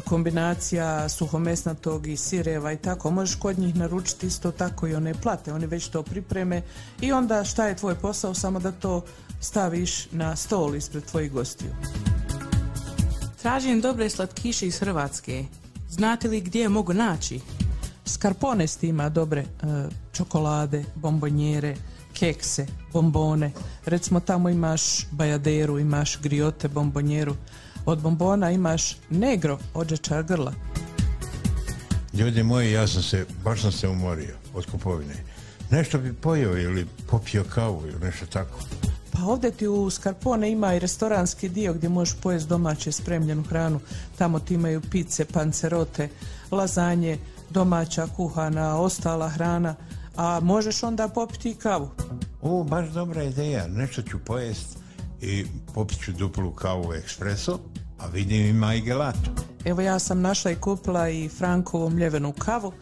[0.00, 5.52] kombinacija suhomesnatog i sireva i tako, možeš kod njih naručiti isto tako i one plate,
[5.52, 6.62] oni već to pripreme
[7.00, 9.04] i onda šta je tvoj posao, samo da to
[9.40, 11.70] staviš na stol ispred tvojih gostiju.
[13.44, 15.44] Tražim dobre slatkiše iz Hrvatske.
[15.88, 17.40] Znate li gdje je mogu naći?
[18.06, 19.46] Skarpones ti ima dobre e,
[20.12, 21.76] čokolade, bombonjere,
[22.12, 23.52] kekse, bombone.
[23.86, 27.36] Recimo tamo imaš bajaderu, imaš griote, bombonjeru.
[27.86, 30.52] Od bombona imaš negro, ođeča grla.
[32.12, 35.14] Ljudi moji, ja sam se, baš sam se umorio od kupovine.
[35.70, 38.58] Nešto bi pojeo ili popio kavu ili nešto tako.
[39.14, 43.80] Pa ovdje ti u Skarpone ima i restoranski dio gdje možeš pojesti domaće spremljenu hranu.
[44.18, 46.08] Tamo ti imaju pice, pancerote,
[46.50, 47.18] lazanje,
[47.50, 49.74] domaća kuhana, ostala hrana,
[50.16, 51.88] a možeš onda popiti i kavu.
[52.42, 53.66] O, baš dobra ideja.
[53.68, 54.78] Nešto ću pojest
[55.20, 57.58] i popit ću duplu kavu ekspreso,
[57.98, 59.30] a vidim ima i gelato.
[59.64, 62.72] Evo ja sam našla i kupila i Frankovu mljevenu kavu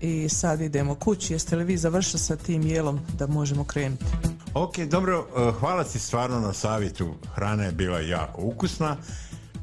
[0.00, 1.32] i sad idemo kući.
[1.32, 4.04] Jeste li vi završili sa tim jelom da možemo krenuti?
[4.54, 7.14] Ok, dobro, eh, hvala ti stvarno na savjetu.
[7.34, 8.96] Hrana je bila jako ukusna,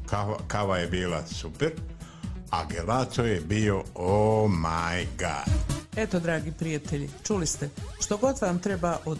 [0.06, 1.72] kava, kava je bila super,
[2.50, 5.54] a gelato je bio oh my god.
[5.96, 7.70] Eto, dragi prijatelji, čuli ste,
[8.00, 9.18] što god vam treba od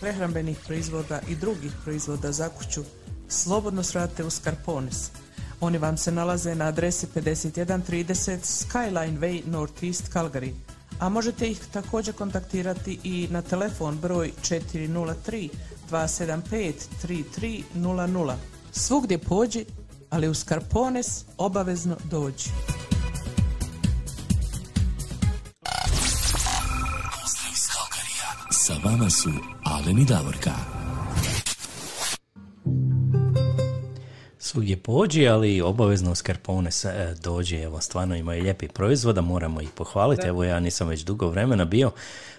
[0.00, 2.84] prehrambenih proizvoda i drugih proizvoda za kuću,
[3.28, 5.10] slobodno sradite u Skarponis.
[5.60, 10.52] Oni vam se nalaze na adresi 5130 Skyline Way Northeast Calgary,
[11.00, 15.48] a možete ih također kontaktirati i na telefon broj 403
[15.90, 16.72] 275
[17.02, 18.34] 3300.
[18.72, 19.64] Svugdje pođi,
[20.10, 22.50] ali u Skarpones obavezno dođi.
[28.50, 29.30] Sa vama su
[29.64, 30.52] Alen i Davorka.
[34.50, 39.68] Svugdje pođi, ali obavezno u Skarpone se dođe, evo stvarno imaju lijepi proizvoda, moramo ih
[39.74, 41.90] pohvaliti, evo ja nisam već dugo vremena bio,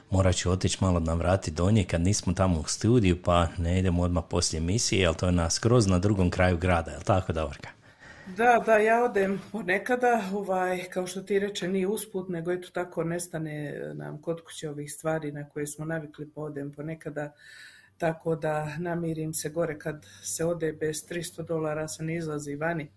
[0.10, 4.04] morat ću otići malo navrati do nje kad nismo tamo u studiju, pa ne idemo
[4.04, 7.70] odmah poslije emisije, ali to je na skroz na drugom kraju grada, jel tako Davorka?
[8.38, 13.04] Da, da, ja odem ponekada, ovaj, kao što ti reče, nije usput, nego eto tako
[13.04, 17.32] nestane nam kod kuće ovih stvari na koje smo navikli, pa odem ponekada,
[18.02, 22.92] tako da namirim se gore kad se ode bez 300 dolara se ne izlazi vani.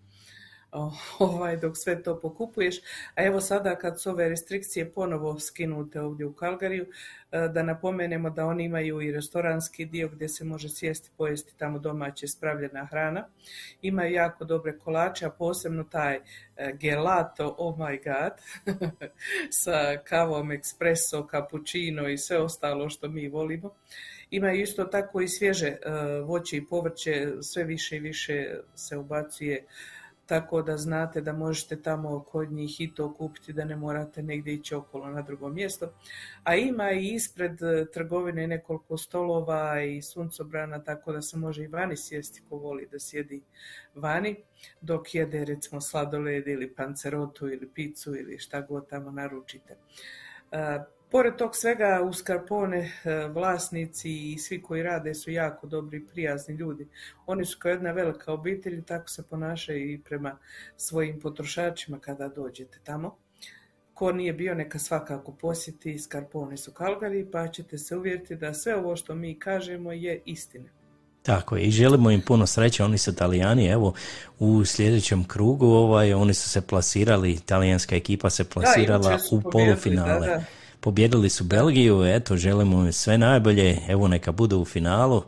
[1.19, 2.75] Ovaj, dok sve to pokupuješ.
[3.15, 6.85] A evo sada kad su ove restrikcije ponovo skinute ovdje u Kalgariju,
[7.31, 11.79] e, da napomenemo da oni imaju i restoranski dio gdje se može sjesti, pojesti tamo
[11.79, 13.27] domaće spravljena hrana.
[13.81, 16.21] Imaju jako dobre kolače, a posebno taj e,
[16.73, 18.33] gelato, oh my god,
[19.63, 23.71] sa kavom, espresso, cappuccino i sve ostalo što mi volimo.
[24.35, 25.77] Imaju isto tako i svježe e,
[26.25, 29.65] voće i povrće, sve više i više se ubacuje
[30.25, 34.53] tako da znate da možete tamo kod njih i to kupiti, da ne morate negdje
[34.53, 35.93] ići okolo na drugo mjesto.
[36.43, 41.67] A ima i ispred e, trgovine nekoliko stolova i suncobrana, tako da se može i
[41.67, 43.41] vani sjesti ko voli da sjedi
[43.95, 44.35] vani,
[44.81, 49.77] dok jede recimo sladoled ili pancerotu ili picu ili šta god tamo naručite.
[51.11, 56.07] Pored tog svega u Skarpone e, vlasnici i svi koji rade su jako dobri i
[56.07, 56.87] prijazni ljudi.
[57.25, 60.37] Oni su kao jedna velika obitelj i tako se ponašaju i prema
[60.77, 63.17] svojim potrošačima kada dođete tamo.
[63.93, 68.75] Ko nije bio, neka svakako posjeti Skarpone su Kalgari pa ćete se uvjeriti da sve
[68.75, 70.69] ovo što mi kažemo je istina.
[71.21, 73.93] Tako je, i želimo im puno sreće, oni su Italijani, evo,
[74.39, 80.27] u sljedećem krugu, ovaj, oni su se plasirali, italijanska ekipa se plasirala u polufinale.
[80.27, 80.43] da, da.
[80.85, 85.23] Pobjedili su Belgiju, eto, želimo im sve najbolje, evo neka budu u finalu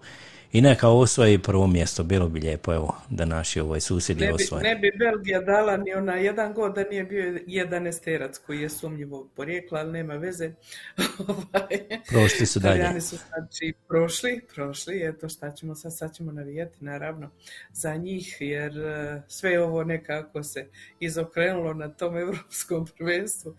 [0.51, 4.33] i neka osvoji prvo mjesto, bilo bi lijepo, evo, da naši ovaj susjedi Ne bi,
[4.33, 4.63] osvoje.
[4.63, 8.69] ne bi Belgija dala ni ona jedan god da nije bio jedan esterac koji je
[8.69, 10.51] sumnjivog porijekla, ali nema veze.
[11.27, 12.75] Ovaj, Prošli su dalje.
[12.75, 17.29] Talijani su znači prošli, prošli, eto šta ćemo sad, sad ćemo navijati naravno
[17.71, 20.67] za njih, jer eh, sve ovo nekako se
[20.99, 23.55] izokrenulo na tom europskom prvenstvu.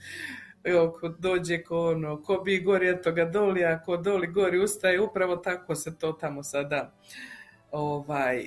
[0.64, 4.58] Evo, ko dođe ko ono, ko bi gori, eto ga doli, a ko doli gori
[4.58, 6.92] ustaje, upravo tako se to tamo sada
[7.70, 8.46] ovaj,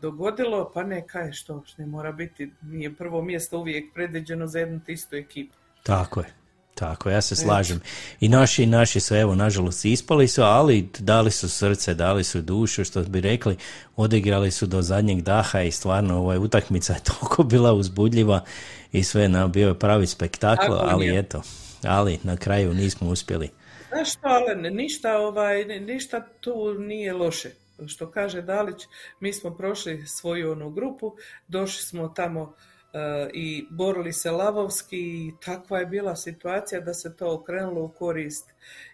[0.00, 4.80] dogodilo, pa neka je što, ne mora biti, nije prvo mjesto uvijek predviđeno za jednu
[4.86, 5.56] te istu ekipu.
[5.82, 6.38] Tako je.
[6.78, 7.80] Tako, ja se slažem.
[8.20, 12.84] I naši, naši su, evo, nažalost, ispali su, ali dali su srce, dali su dušu,
[12.84, 13.56] što bi rekli,
[13.96, 18.44] odigrali su do zadnjeg daha i stvarno ovaj, utakmica je toliko bila uzbudljiva
[18.92, 21.42] i sve, na, bio je pravi spektakl, Tako ali eto,
[21.84, 23.50] ali na kraju nismo uspjeli.
[23.88, 27.50] Znaš što, Alen, ništa, ovaj, ni- ništa tu nije loše.
[27.86, 28.82] Što kaže Dalić,
[29.20, 31.16] mi smo prošli svoju onu grupu,
[31.48, 32.54] došli smo tamo
[33.32, 38.50] i borili se lavovski i takva je bila situacija da se to okrenulo u korist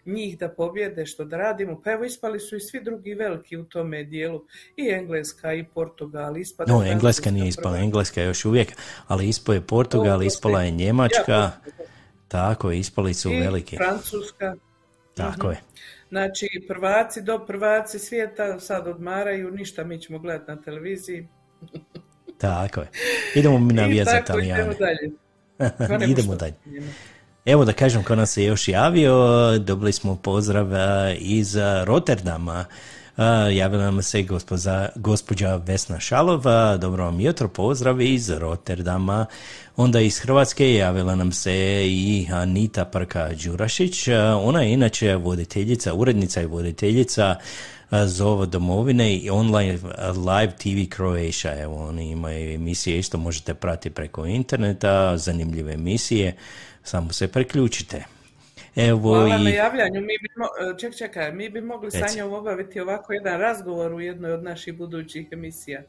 [0.07, 1.81] njih da pobjede, što da radimo.
[1.85, 4.45] Pa evo ispali su i svi drugi veliki u tome dijelu.
[4.77, 6.37] I Engleska i Portugal.
[6.37, 7.79] Ispada No, Engleska nije ispala.
[7.79, 8.73] Engleska je još uvijek,
[9.07, 10.71] ali ispao je Portugal, To ispala je.
[10.71, 11.61] Njemačka, Ja,
[12.29, 13.77] tako je, ispali su I veliki.
[13.77, 14.55] Francuska.
[15.15, 15.51] Tako Mhm.
[15.51, 15.61] je.
[16.09, 21.29] Znači, prvaci do prvaci svijeta sad odmaraju, ništa mi ćemo gledati na televiziji.
[22.45, 22.89] Tako je.
[23.35, 24.75] Idemo mi navijati za Italijane.
[25.59, 26.07] dalje.
[26.12, 26.55] Idemo dalje.
[27.45, 30.66] Evo da kažem ko nas se još javio, dobili smo pozdrav
[31.19, 32.65] iz Rotterdama.
[33.53, 39.27] Javila nam se gospođa, gospođa Vesna Šalova, dobro vam jutro, pozdrav iz Rotterdama.
[39.77, 41.55] Onda iz Hrvatske javila nam se
[41.87, 44.09] i Anita Prka Đurašić,
[44.41, 47.37] ona je inače voditeljica, urednica i voditeljica
[47.95, 49.79] a, Zova domovine i online
[50.16, 51.62] live TV Croatia.
[51.62, 56.37] Evo, oni imaju emisije, isto možete pratiti preko interneta, zanimljive emisije,
[56.83, 58.05] samo se priključite.
[58.77, 59.55] Evo Hvala na i...
[59.55, 60.01] javljanju.
[60.01, 62.19] Mi bi, mo- ček, čekaj, mi bi mogli sa Reci.
[62.19, 65.83] njom obaviti ovako jedan razgovor u jednoj od naših budućih emisija.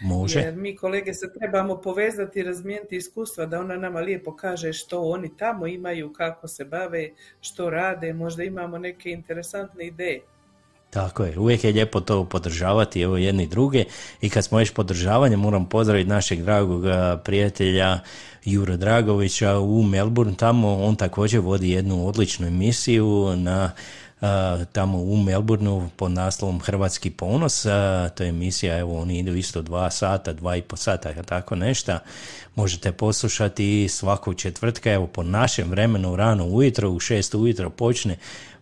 [0.00, 0.40] Može.
[0.40, 5.02] Jer mi kolege se trebamo povezati i razmijeniti iskustva da ona nama lijepo kaže što
[5.02, 7.08] oni tamo imaju, kako se bave,
[7.40, 10.20] što rade, možda imamo neke interesantne ideje.
[10.90, 13.84] Tako je, uvijek je lijepo to podržavati, evo jedni druge.
[14.20, 16.84] I kad smo već podržavanje moram pozdraviti našeg dragog
[17.24, 18.00] prijatelja
[18.44, 23.70] Jura Dragovića u Melbourne, tamo on također vodi jednu odličnu emisiju na
[24.72, 27.62] tamo u Melbourneu pod naslovom Hrvatski ponos,
[28.14, 31.98] to je emisija, evo oni idu isto dva sata, dva i po sata, tako nešto,
[32.54, 38.16] možete poslušati svakog četvrtka, evo po našem vremenu rano ujutro, u šest ujutro počne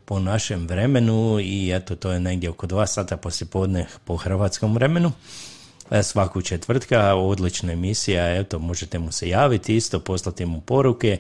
[0.07, 5.12] po našem vremenu i eto to je negdje oko dva sata poslijepodne po hrvatskom vremenu.
[5.91, 11.19] E, Svaku četvrtka, odlična emisija, eto možete mu se javiti isto, poslati mu poruke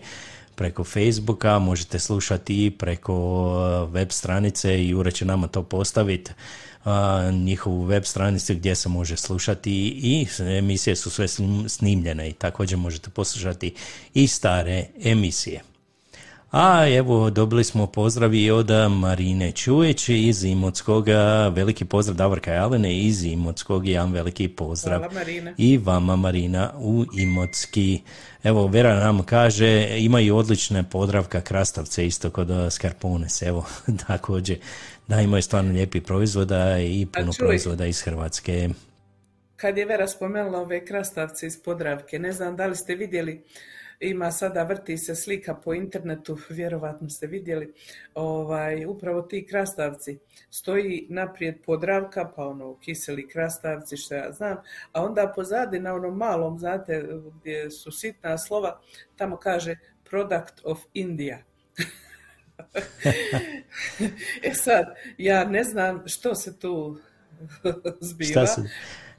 [0.54, 3.14] preko Facebooka, možete slušati i preko
[3.58, 6.30] e, web stranice i Jure će nama to postaviti
[6.84, 9.72] a, njihovu web stranicu gdje se može slušati
[10.02, 10.26] i
[10.58, 13.74] emisije su sve snim- snimljene i također možete poslušati
[14.14, 15.75] i stare emisije.
[16.50, 21.06] A evo, dobili smo pozdrav i od Marine Čujić iz Imotskog,
[21.52, 24.98] veliki pozdrav Davorka Jalene iz Imotskog, jedan veliki pozdrav.
[24.98, 25.52] Hvala, Marina.
[25.58, 28.00] I vama Marina u Imotski.
[28.44, 33.66] Evo, Vera nam kaže, imaju odlične podravka krastavce isto kod Skarpones, evo,
[34.06, 34.58] također,
[35.08, 38.68] da imaju stvarno lijepi proizvoda i puno proizvoda iz Hrvatske.
[39.56, 43.44] Kad je Vera spomenula ove krastavce iz Podravke, ne znam da li ste vidjeli,
[44.00, 47.74] ima sada vrti se slika po internetu, vjerovatno ste vidjeli,
[48.14, 50.18] ovaj, upravo ti krastavci.
[50.50, 54.56] Stoji naprijed Podravka, pa ono kiseli krastavci, što ja znam,
[54.92, 57.08] a onda pozadi na onom malom, znate,
[57.40, 58.80] gdje su sitna slova,
[59.16, 59.76] tamo kaže
[60.10, 61.38] Product of India.
[64.42, 64.86] e sad,
[65.18, 66.98] ja ne znam što se tu
[68.00, 68.30] zbiva.
[68.30, 68.62] Šta se,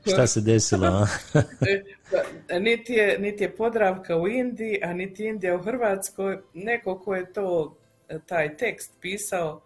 [0.06, 1.08] šta se desilo?
[2.60, 6.38] niti, je, niti je Podravka u Indiji, a niti Indija u Hrvatskoj.
[6.54, 7.78] Neko ko je to,
[8.10, 9.62] e, taj tekst pisao,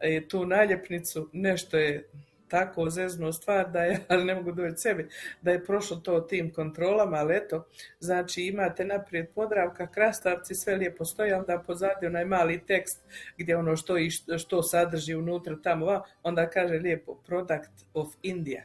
[0.00, 2.08] e, tu naljepnicu, nešto je
[2.48, 5.08] tako zeznuo stvar da ja ne mogu doći sebi,
[5.42, 7.66] da je prošlo to tim kontrolama, ali eto,
[8.00, 13.00] znači imate naprijed Podravka, krastavci, sve lijepo stoji, onda pozadi onaj mali tekst
[13.38, 18.64] gdje ono što, i što, sadrži unutra tamo, onda kaže lijepo Product of India.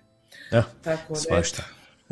[0.52, 1.64] Ja, Tako da, svašta.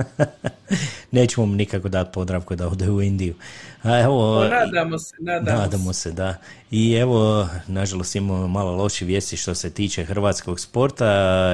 [1.11, 3.35] nećemo mu nikako dati podravku da ode u Indiju.
[3.83, 6.35] A evo, nadamo se, nadamo, Nadamo se, da.
[6.71, 11.05] I evo, nažalost imamo malo loše vijesti što se tiče hrvatskog sporta.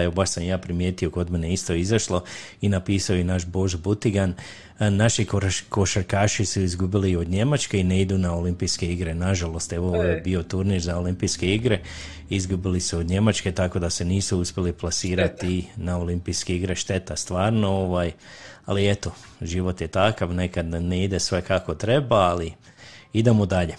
[0.04, 2.24] Evo, baš sam ja primijetio, kod mene isto izašlo
[2.62, 4.34] i napisao i naš Bož Butigan.
[4.80, 9.14] Naši koraš- košarkaši su izgubili od Njemačke i ne idu na olimpijske igre.
[9.14, 10.22] Nažalost, evo, ovo je E.
[10.22, 11.82] bio turnir za olimpijske igre.
[12.30, 16.76] Izgubili su od Njemačke, tako da se nisu uspjeli plasirati na olimpijske igre.
[16.76, 18.12] Šteta, stvarno, ovaj,
[18.66, 19.12] ali eto,
[19.42, 22.54] život je takav, nekad ne ide sve kako treba, ali
[23.14, 23.76] idemo dalje.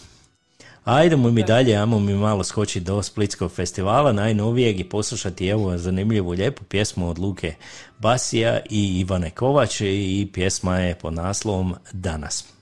[0.86, 6.30] Ajdemo mi dalje, ajmo mi malo skočiti do Splitskog festivala, najnovijeg i poslušati evo zanimljivu
[6.30, 7.54] lijepu pjesmu od Luke
[7.98, 12.55] Basija i Ivane Kovač i pjesma je pod naslovom Danas.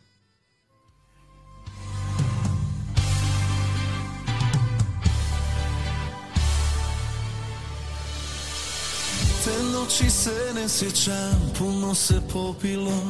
[9.85, 13.03] Noći se ne sjećam, puno se popilo.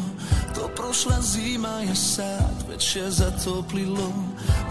[0.54, 4.12] To prošla zima je sad, već je zatoplilo.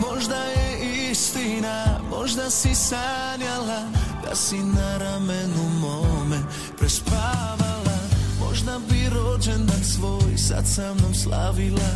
[0.10, 0.80] Možda je
[1.12, 3.82] istina, možda si sanjala
[4.24, 6.38] Da si na ramenu mome
[6.80, 7.98] prespavala.
[8.40, 11.92] Možda bi rođendan svoj sad sa mnom slavila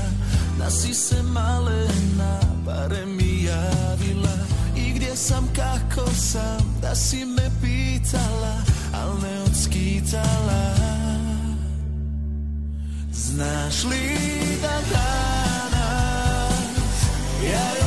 [0.60, 4.38] Da si se malena, barem mi javila.
[4.76, 10.74] I gdje sam, kako sam, da si me pitala Al ne odskitala
[13.12, 14.18] Znaš li
[14.62, 16.18] da danas
[17.44, 17.87] Ja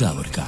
[0.00, 0.42] Davorka.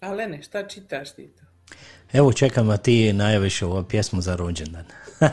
[0.00, 1.44] Alene, šta čitaš ti to?
[2.12, 4.84] Evo čekam da ti najaviš ovu pjesmu za rođendan.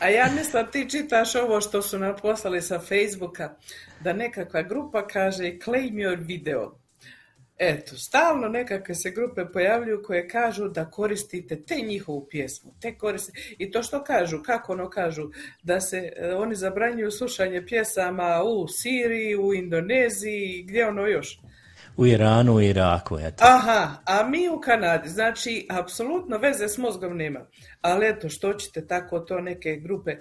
[0.00, 3.54] A ja mislim ti čitaš ovo što su nam poslali sa Facebooka,
[4.00, 6.79] da nekakva grupa kaže claim your video.
[7.62, 13.40] Eto, stalno nekakve se grupe pojavljuju koje kažu da koristite te njihovu pjesmu, te koristite.
[13.58, 15.30] I to što kažu, kako ono kažu,
[15.62, 21.40] da se e, oni zabranjuju slušanje pjesama u Siriji, u Indoneziji, gdje ono još?
[21.96, 23.44] U Iranu, u Iraku, eto.
[23.46, 27.40] Aha, a mi u Kanadi, znači, apsolutno veze s mozgom nema.
[27.80, 30.16] Ali eto, što ćete tako to neke grupe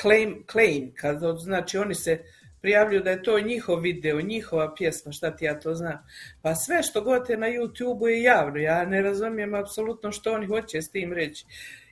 [0.00, 2.24] claim, claim kad, znači oni se
[2.64, 5.98] prijavljuju da je to njihov video, njihova pjesma, šta ti ja to znam.
[6.42, 10.46] Pa sve što god je na YouTube je javno, ja ne razumijem apsolutno što oni
[10.46, 11.44] hoće s tim reći.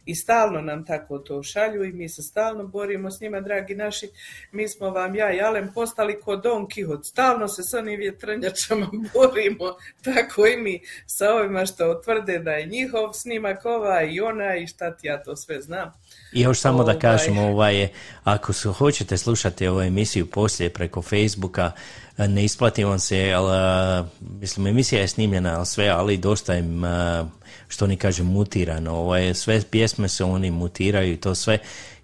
[0.04, 4.08] I stalno nam tako to šalju i mi se stalno borimo s njima, dragi naši.
[4.52, 7.06] Mi smo vam, ja i Alen, postali ko Don Kihot.
[7.06, 12.66] Stalno se s onim vjetrenjačama borimo, tako i mi sa ovima što tvrde da je
[12.66, 15.92] njihov snimak ova i ona i šta ti ja to sve znam.
[16.32, 17.00] I još samo da Ovaj.
[17.00, 17.88] kažemo, ovaj,
[18.24, 21.72] ako su, hoćete slušati ovu emisiju poslije preko Facebooka,
[22.18, 26.84] ne isplati vam se, ali, a, mislim, emisija je snimljena, ali sve, ali dosta im,
[26.84, 27.28] a,
[27.68, 28.94] što oni kažu, mutirano.
[28.94, 31.58] Ovaj, sve pjesme se oni mutiraju i to sve.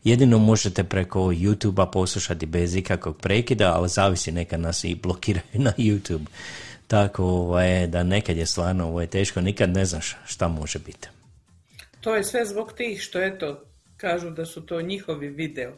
[0.04, 5.72] Jedino možete preko YouTube-a poslušati bez ikakvog prekida, ali zavisi, neka nas i blokiraju na
[5.78, 6.26] YouTube.
[6.86, 11.08] Tako ovaj, da nekad je stvarno ovaj, teško, nikad ne znaš šta može biti.
[12.00, 13.67] To je sve zbog tih što eto,
[13.98, 15.72] kažu da su to njihovi video.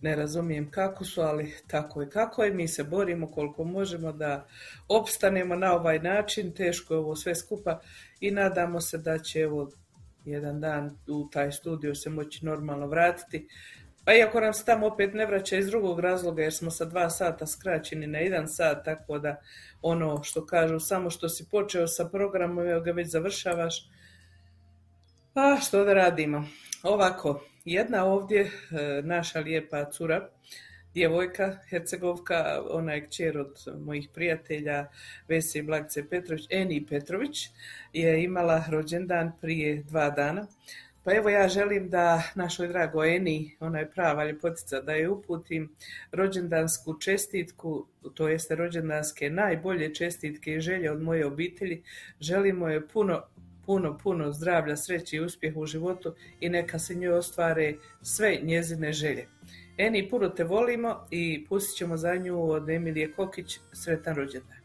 [0.00, 2.54] Ne razumijem kako su, ali tako je kako je.
[2.54, 4.46] Mi se borimo koliko možemo da
[4.88, 6.52] opstanemo na ovaj način.
[6.52, 7.80] Teško je ovo sve skupa
[8.20, 9.70] i nadamo se da će evo
[10.24, 13.48] jedan dan u taj studio se moći normalno vratiti.
[14.04, 17.10] Pa iako nam se tamo opet ne vraća iz drugog razloga jer smo sa dva
[17.10, 19.40] sata skraćeni na jedan sat, tako da
[19.82, 23.88] ono što kažu, samo što si počeo sa programom, evo ga već završavaš,
[25.34, 26.44] a što da radimo?
[26.82, 28.50] Ovako, jedna ovdje, e,
[29.02, 30.28] naša lijepa cura,
[30.94, 34.86] djevojka, Hercegovka, ona je kćer od mojih prijatelja
[35.28, 37.48] Vesi Blagce Petrović, Eni Petrović,
[37.92, 40.46] je imala rođendan prije dva dana.
[41.04, 45.74] Pa evo ja želim da našoj drago Eni, ona je prava ljepotica, da je uputim
[46.12, 51.82] rođendansku čestitku, to jeste rođendanske najbolje čestitke i želje od moje obitelji.
[52.20, 53.22] Želimo je puno
[53.68, 58.92] puno, puno zdravlja, sreće i uspjeha u životu i neka se njoj ostvare sve njezine
[58.92, 59.26] želje.
[59.76, 64.57] Eni, puno te volimo i pustit ćemo za nju od Emilije Kokić sretan rođendan.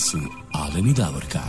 [0.00, 0.18] Su
[0.52, 1.40] Alen i Davorka.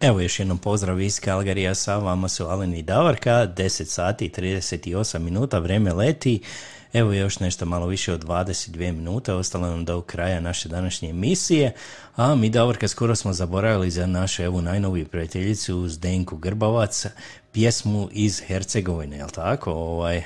[0.00, 4.30] Evo još jednom pozdrav iz Kalgarija, sa vama su Alen i Davorka, 10 sati i
[4.30, 6.40] 38 minuta, vreme leti.
[6.92, 11.72] Evo još nešto malo više od 22 minute, ostalo nam do kraja naše današnje emisije,
[12.16, 17.06] a mi Davorka skoro smo zaboravili za našu evo najnoviju prijateljicu Zdenku Grbavac,
[17.52, 19.72] pjesmu iz Hercegovine, jel tako?
[19.72, 20.22] Ovaj,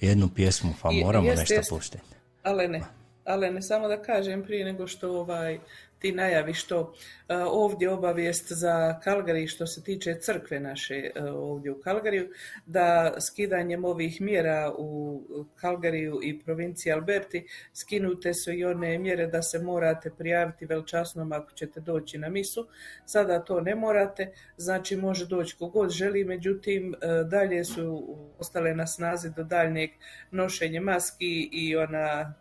[0.00, 1.70] jednu pjesmu, pa I- moramo jest, nešto jest.
[1.70, 2.11] puštiti.
[2.42, 2.80] Ale ne,
[3.24, 5.58] ale ne, samo da kažem prije nego što ovaj,
[6.02, 6.94] ti najaviš to.
[7.28, 12.28] e, ovdje obavijest za Kalgari što se tiče crkve naše e, ovdje u Kalgariju,
[12.66, 15.22] da skidanjem ovih mjera u
[15.56, 21.52] Kalgariju i provinciji Alberti skinute su i one mjere da se morate prijaviti velčasnom ako
[21.52, 22.66] ćete doći na misu.
[23.06, 28.86] Sada to ne morate, znači može doći kogod želi, međutim e, dalje su ostale na
[28.86, 29.90] snazi do daljnjeg
[30.30, 32.34] nošenja maski i ona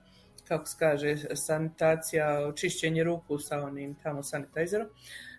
[0.52, 4.88] kako se kaže, sanitacija, očišćenje ruku sa onim tamo sanitajzerom.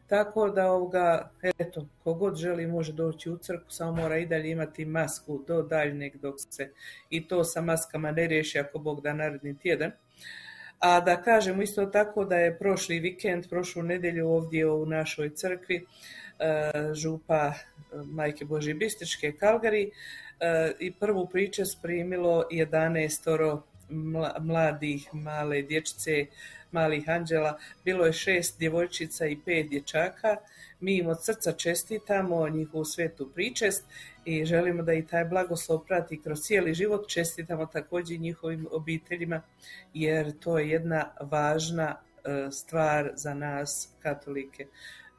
[0.06, 4.84] Tako da ovoga, eto, kogod želi može doći u crku, samo mora i dalje imati
[4.84, 6.70] masku do daljnjeg dok se
[7.10, 9.92] i to sa maskama ne riješi ako Bog da naredni tjedan.
[10.78, 15.76] A da kažemo isto tako da je prošli vikend, prošlu nedjelju ovdje u našoj crkvi
[15.76, 15.84] e,
[16.94, 17.52] župa e,
[18.04, 19.90] Majke Božje Bistričke Kalgari
[20.40, 23.60] e, i prvu pričest primilo 11
[23.92, 26.26] mla- mladih, male dječice,
[26.72, 27.58] malih anđela.
[27.84, 30.36] Bilo je šest djevojčica i pet dječaka.
[30.80, 33.84] Mi im od srca čestitamo njihovu svetu pričest
[34.24, 37.08] i želimo da i taj blagoslov prati kroz cijeli život.
[37.08, 39.42] Čestitamo također njihovim obiteljima
[39.94, 44.66] jer to je jedna važna e, stvar za nas katolike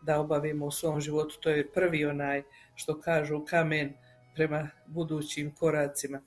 [0.02, 1.40] da obavimo u svom životu.
[1.40, 2.44] To je prvi onaj
[2.76, 3.94] što kažu kamen
[4.36, 6.22] prema budućim koracima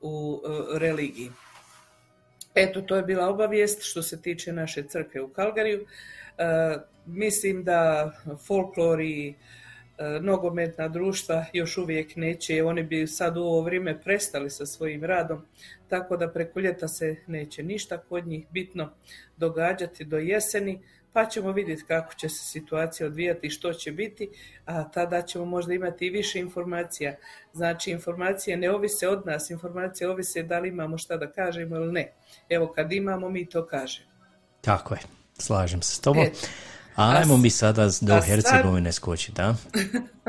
[0.00, 1.30] u e, religiji.
[2.56, 5.86] Eto, to je bila obavijest što se tiče naše crkve u Kalgariju.
[6.38, 6.44] E,
[7.06, 8.10] mislim da
[8.46, 9.34] folklor i e,
[10.20, 15.46] nogometna društva još uvijek neće, oni bi sad u ovo vrijeme prestali sa svojim radom,
[15.88, 18.92] tako da preko ljeta se neće ništa kod njih bitno
[19.36, 20.80] događati do jeseni,
[21.16, 24.30] pa ćemo vidjeti kako će se situacija odvijati i što će biti,
[24.66, 27.16] a tada ćemo možda imati i više informacija.
[27.52, 31.92] Znači, informacije ne ovise od nas, informacije ovise da li imamo šta da kažemo ili
[31.92, 32.12] ne.
[32.48, 34.08] Evo, kad imamo, mi to kažemo.
[34.60, 35.00] Tako je,
[35.38, 36.22] slažem se s tobom.
[36.22, 36.46] Eto.
[36.96, 39.54] Ajmo A mi sada do Hercegovine skočiti, da?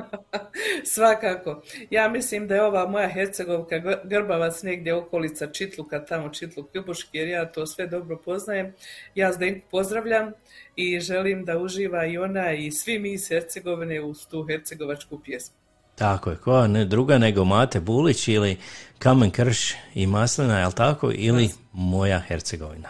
[0.94, 1.61] Svakako.
[1.89, 7.18] Ja mislim da je ova moja Hercegovka Gr- Grbavac negdje okolica Čitluka, tamo Čitluk Ljubuški,
[7.18, 8.73] jer ja to sve dobro poznajem.
[9.15, 10.31] Ja Zdenku pozdravljam
[10.76, 15.56] i želim da uživa i ona i svi mi iz Hercegovine uz tu hercegovačku pjesmu.
[15.95, 18.57] Tako je, koja ne druga nego Mate Bulić ili
[18.99, 21.11] Kamen Krš i Maslina, jel tako?
[21.14, 22.89] Ili Moja Hercegovina.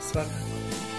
[0.00, 0.89] Svakako.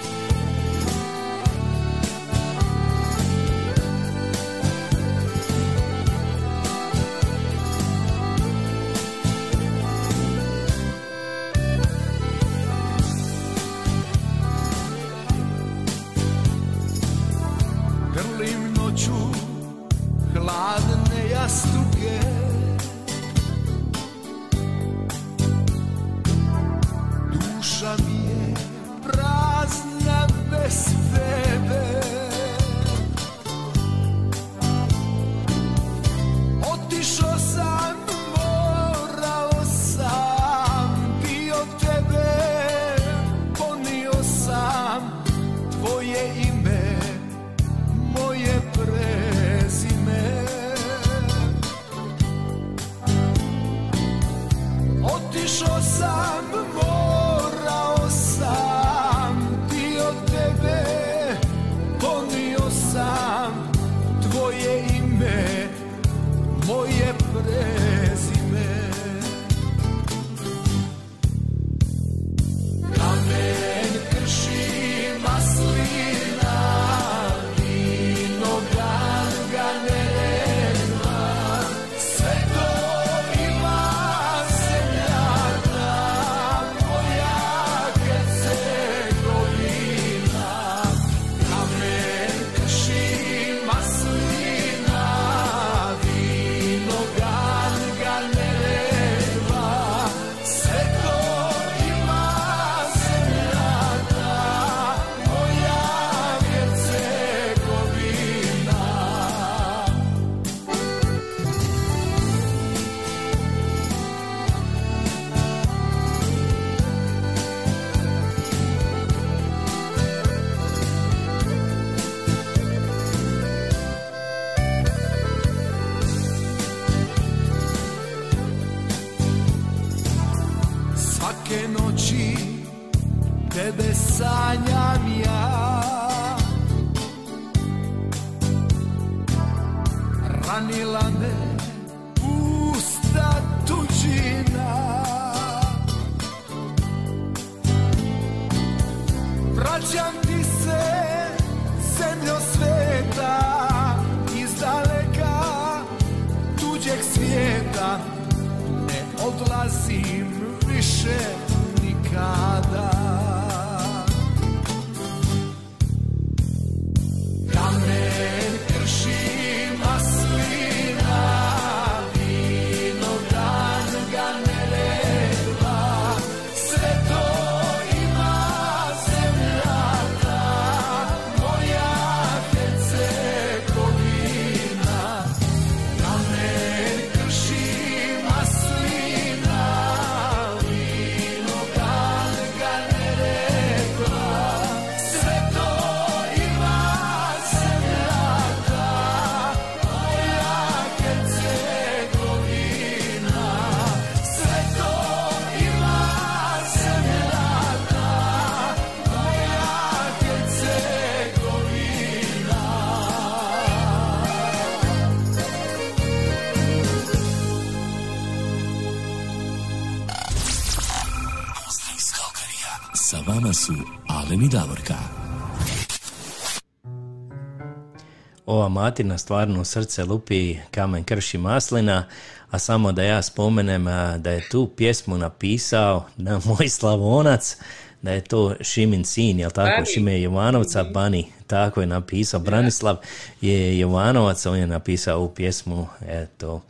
[228.72, 232.06] Matina stvarno u srce lupi kamen krši maslina,
[232.52, 233.85] a samo da ja spomenem
[234.18, 237.57] da je tu pjesmu napisao na moj slavonac,
[238.02, 239.93] da je to Šimin sin, jel tako, Bani.
[239.93, 242.98] Šime Jovanovaca, Bani, tako je napisao, Branislav
[243.41, 246.61] je Jovanovac, on je napisao ovu pjesmu, eto,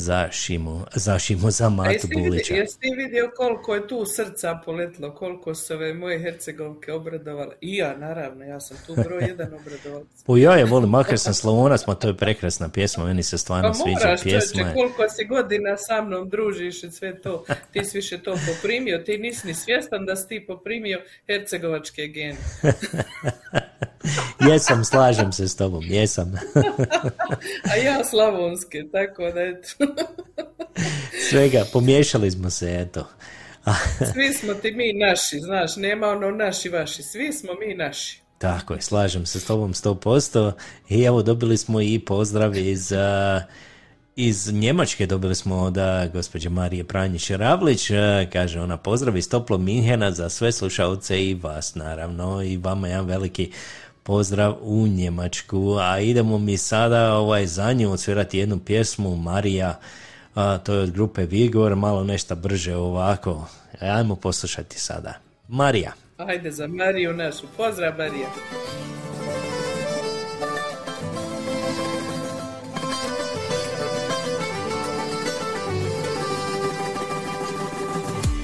[0.00, 2.54] za Šimu, za Šimu, za Matu Bulića.
[2.54, 7.54] jesi ti vidio koliko je tu srca poletlo, koliko su ove moje Hercegovke obradovale?
[7.60, 10.04] I ja, naravno, ja sam tu broj jedan obradovala.
[10.26, 13.68] Po ja je volim, makar sam slavonac, ma to je prekrasna pjesma, meni se stvarno
[13.68, 14.62] Pa sviđa moraš, pjesma.
[14.62, 18.98] čovječe, koliko si godina sa mnom družiš i sve to, ti si više to poprimio,
[18.98, 22.36] ti nisi ni svjestan da si ti poprimio hercegovačke gene.
[24.48, 26.32] jesam, slažem se s tobom, jesam.
[27.72, 29.68] A ja slavonske, tako da eto.
[31.30, 33.08] Svega, pomiješali smo se, eto.
[34.12, 38.20] Svi smo ti mi naši, znaš, nema ono naši vaši, svi smo mi naši.
[38.38, 40.52] Tako je, slažem se s tobom 100%.
[40.88, 42.92] I evo, dobili smo i pozdrav iz,
[44.16, 45.76] iz Njemačke, dobili smo od
[46.12, 47.92] gospođe Marije Pranjić-Ravlić.
[48.32, 52.42] Kaže ona, pozdrav iz toplog Minhena za sve slušalce i vas, naravno.
[52.42, 53.52] I vama jedan veliki
[54.10, 55.76] pozdrav u Njemačku.
[55.80, 59.80] A idemo mi sada ovaj, za nju odsvirati jednu pjesmu, Marija,
[60.34, 63.46] a, to je od grupe Vigor, malo nešto brže ovako.
[63.80, 65.14] Ajmo poslušati sada.
[65.48, 65.92] Marija.
[66.16, 68.28] Ajde za Mariju našu, pozdrav Marija.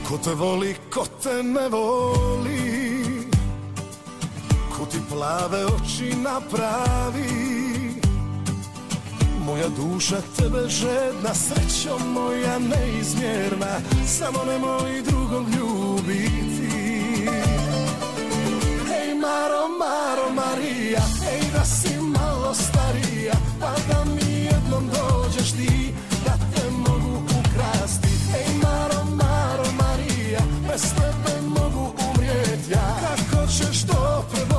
[0.08, 2.95] Ko te voli, ko te ne voli
[4.78, 7.56] Ko ti plave oči napravi
[9.40, 16.68] Moja duša tebe žedna, srećo moja neizmjerna Samo nemoj drugog ljubiti.
[18.88, 25.92] Hej Maro, Maro, Marija Hej da si malo starija Pa da mi jednom dođeš ti
[26.24, 28.08] Da te mogu ukrasti.
[28.32, 32.96] Hej Maro, Maro, Marija Bez tebe mogu umrijet ja.
[33.00, 34.55] Kako ćeš to preboljeti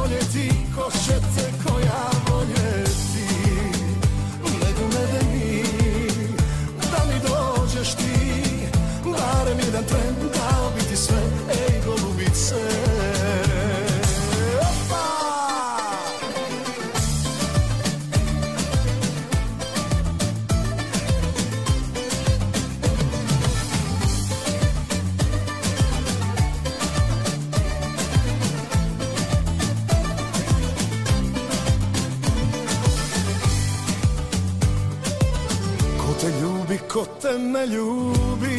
[36.98, 38.58] ko te ne ljubi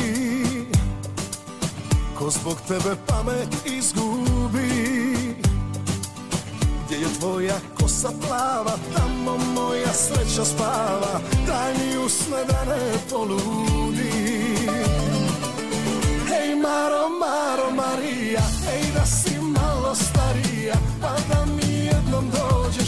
[2.19, 4.71] Ko zbog tebe pamet izgubi.
[6.87, 11.21] Gdje je tvoja kosa plava Tamo moja sreća spava.
[11.47, 14.13] Daj mi usne da ne poludi
[16.29, 22.88] Hej Maro, Maro, Marija Hej da si malo starija Pa da mi jednom dođeš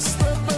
[0.00, 0.49] Marija Bez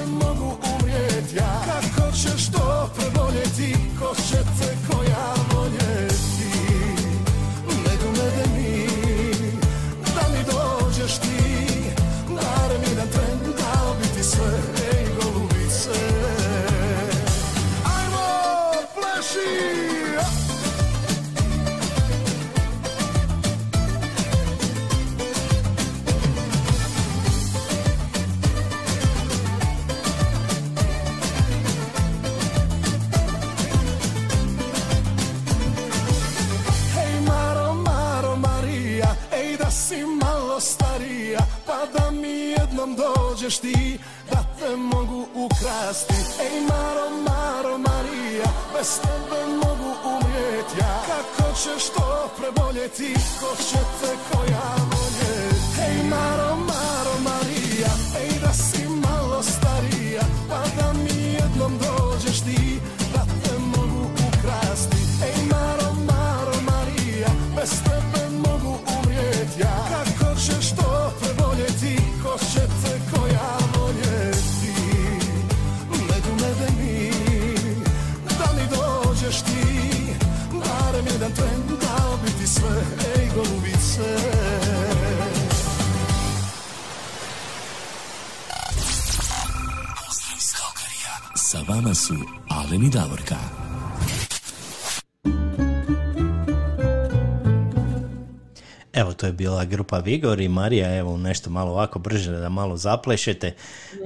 [42.82, 43.98] jednom dođeš ti,
[44.30, 46.14] da te mogu ukrasti.
[46.40, 51.02] Ej Maro, Maro, Marija, bez tebe mogu umrijet ja.
[51.06, 55.62] Kako ćeš to preboljeti, ko će te koja voljeti?
[55.76, 57.11] Hej Maro, Maro,
[92.08, 92.14] su
[92.48, 93.36] Alen i Davorka.
[98.92, 102.76] Evo, to je bila grupa Vigor i Marija, evo nešto malo ovako brže da malo
[102.76, 103.54] zaplešete.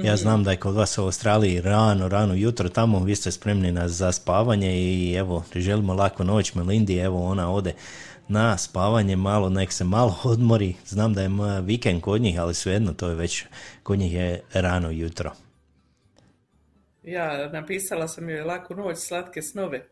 [0.02, 3.72] Ja znam da je kod vas u Australiji rano, rano jutro tamo, vi ste spremni
[3.72, 7.74] na, spavanje i evo, želimo laku noć Melindi, evo ona ode
[8.28, 10.74] na spavanje malo, nek se malo odmori.
[10.86, 11.30] Znam da je
[11.62, 13.44] vikend kod njih, ali svejedno to je već,
[13.82, 15.45] kod njih je rano jutro.
[17.06, 19.86] Ja napisala sam joj laku noć, slatke snove.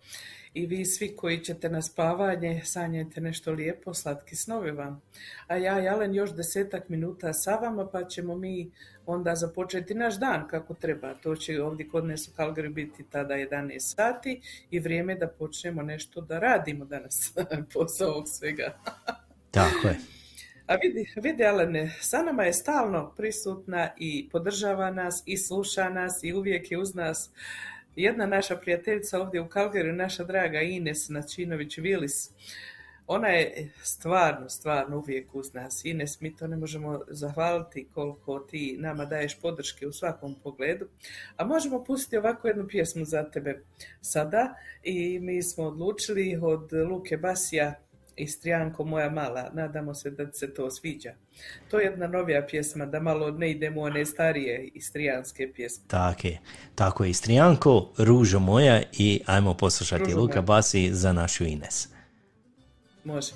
[0.55, 5.03] I vi svi koji ćete na spavanje, sanjajte nešto lijepo, slatki snovi vam.
[5.47, 8.71] A ja, Jalen, još desetak minuta sa vama, pa ćemo mi
[9.07, 11.15] onda započeti naš dan kako treba.
[11.15, 15.83] To će ovdje kod nas u Calgary biti tada 11 sati i vrijeme da počnemo
[15.83, 17.35] nešto da radimo danas
[17.75, 18.79] posao svega.
[19.51, 20.24] Tako je.
[20.67, 26.23] A vidi, vidi Alene, sa nama je stalno prisutna i podržava nas i sluša nas
[26.23, 27.31] i uvijek je uz nas
[27.97, 32.31] jedna naša prijateljica ovdje u Kalgariju, naša draga Ines Načinović-Vilis.
[33.07, 35.85] Ona je stvarno, stvarno uvijek uz nas.
[35.85, 40.87] Ines, mi to ne možemo zahvaliti koliko ti nama daješ podrške u svakom pogledu.
[41.37, 43.63] A možemo pustiti ovako jednu pjesmu za tebe
[44.01, 47.84] sada i mi smo odlučili od Luke Basija
[48.17, 51.15] Istrijanko moja mala, nadamo se da se to sviđa.
[51.71, 55.85] To je jedna novija pjesma, da malo ne idemo one starije istrijanske pjesme.
[55.89, 56.41] Tako je.
[56.75, 57.11] Tako je.
[57.11, 60.43] Istrijanko, Ružo moja i ajmo poslušati Ružo Luka.
[60.43, 61.89] Basi za našu Ines.
[63.05, 63.33] Može.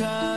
[0.00, 0.29] Mene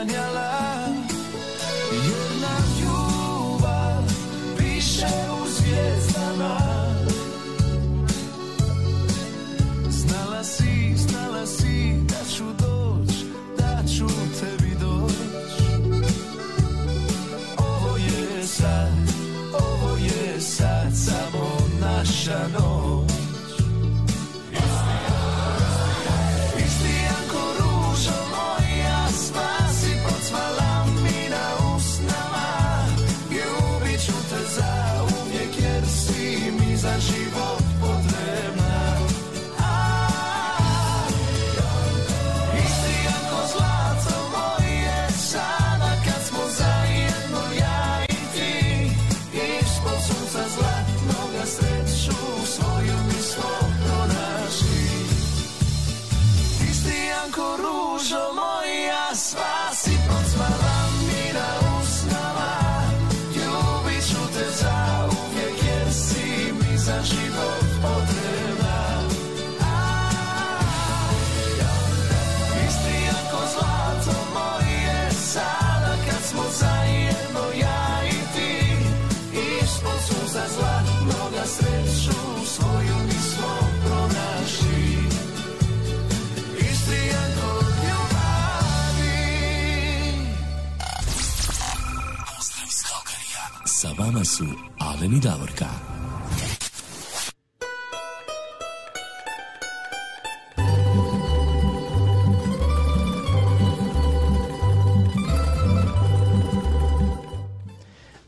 [94.25, 94.45] Su
[94.79, 95.65] Alen i Davorka.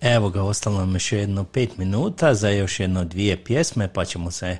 [0.01, 4.31] Evo ga, ostalo nam još jedno pet minuta za još jedno dvije pjesme, pa ćemo
[4.31, 4.57] se,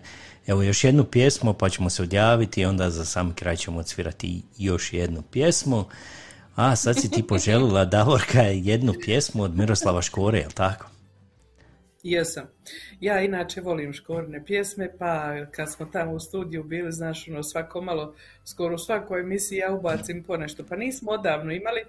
[0.48, 4.42] evo još jednu pjesmu, pa ćemo se odjaviti i onda za sam kraj ćemo odsvirati
[4.58, 5.86] još jednu pjesmu.
[6.56, 10.95] A sad si ti poželila, Davorka, jednu pjesmu od Miroslava Škore, jel tako?
[12.06, 12.46] Jesam.
[13.00, 17.82] Ja inače volim škorne pjesme, pa kad smo tamo u studiju bili, znaš, ono, svako
[17.82, 20.66] malo, skoro u svakoj emisiji ja ubacim ponešto.
[20.70, 21.82] Pa nismo odavno imali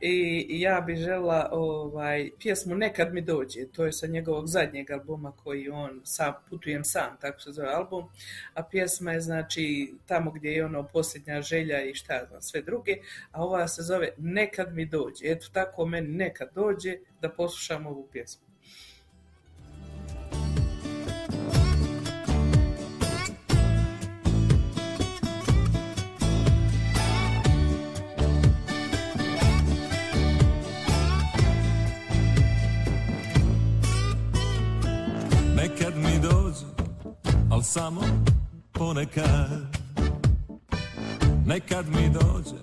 [0.00, 5.32] i ja bi žela ovaj, pjesmu Nekad mi dođe, to je sa njegovog zadnjeg albuma
[5.32, 8.04] koji on, sam, Putujem sam, tako se zove album,
[8.54, 12.92] a pjesma je znači tamo gdje je ono posljednja želja i šta znam, sve druge,
[13.30, 15.24] a ova se zove Nekad mi dođe.
[15.24, 18.47] Eto tako meni nekad dođe da poslušam ovu pjesmu.
[37.58, 38.00] Al samo
[38.72, 39.76] ponekad.
[41.46, 42.56] Nekad mi dođe,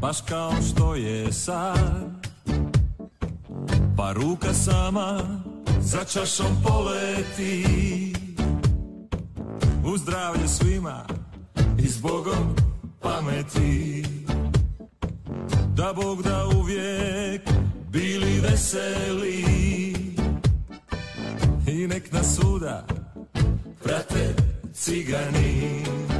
[0.00, 2.26] baš kao što je sad.
[3.96, 5.20] Pa ruka sama
[5.80, 7.64] za čašom poleti.
[9.84, 11.06] U zdravlje svima
[11.78, 12.56] i s Bogom
[13.00, 14.04] pameti.
[15.74, 17.42] Da Bog da uvijek
[17.90, 19.44] bili veseli.
[21.66, 22.98] I nek nas suda
[23.88, 24.34] prate
[24.74, 26.17] cigani.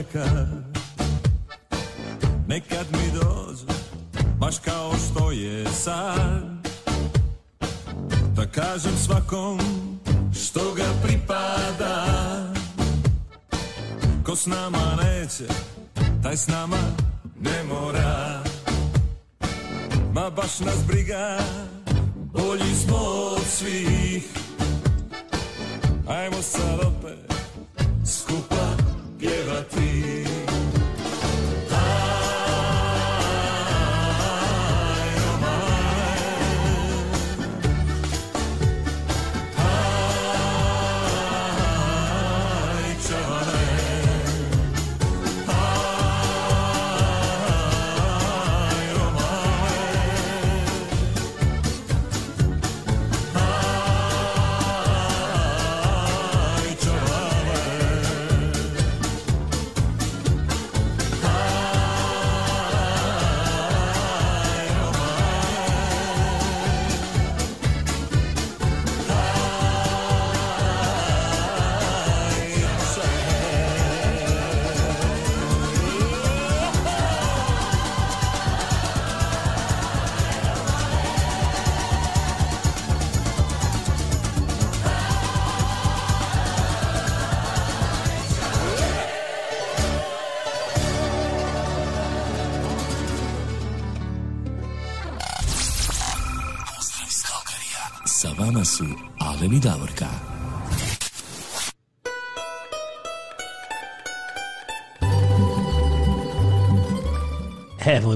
[0.00, 0.48] Ponekad
[2.46, 3.64] Nekad mi dođe,
[4.38, 6.68] baš kao što je sad.
[8.34, 9.60] Da kažem svakom
[10.42, 12.06] što ga pripada.
[14.24, 15.44] Ko s nama neće,
[16.22, 16.78] taj s nama
[17.40, 18.42] ne mora.
[20.12, 21.38] Ma baš nas briga,
[22.32, 24.24] bolji smo od svih.
[26.08, 26.99] Ajmo sad opet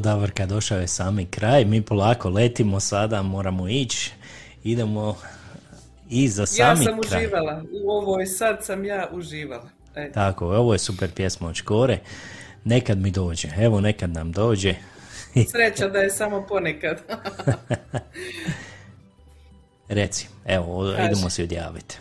[0.04, 4.12] Davorka, došao je sami kraj, mi polako letimo sada, moramo ići,
[4.64, 5.16] idemo
[6.10, 7.20] i za Ja sami sam kraj.
[7.20, 9.68] uživala, u ovoj sad sam ja uživala.
[9.94, 10.12] E.
[10.12, 11.98] Tako, ovo je super pjesma od Škore,
[12.64, 14.74] nekad mi dođe, evo nekad nam dođe.
[15.52, 17.02] Sreća da je samo ponekad.
[19.88, 21.12] Reci, evo, Kaži.
[21.12, 21.96] idemo se odjaviti.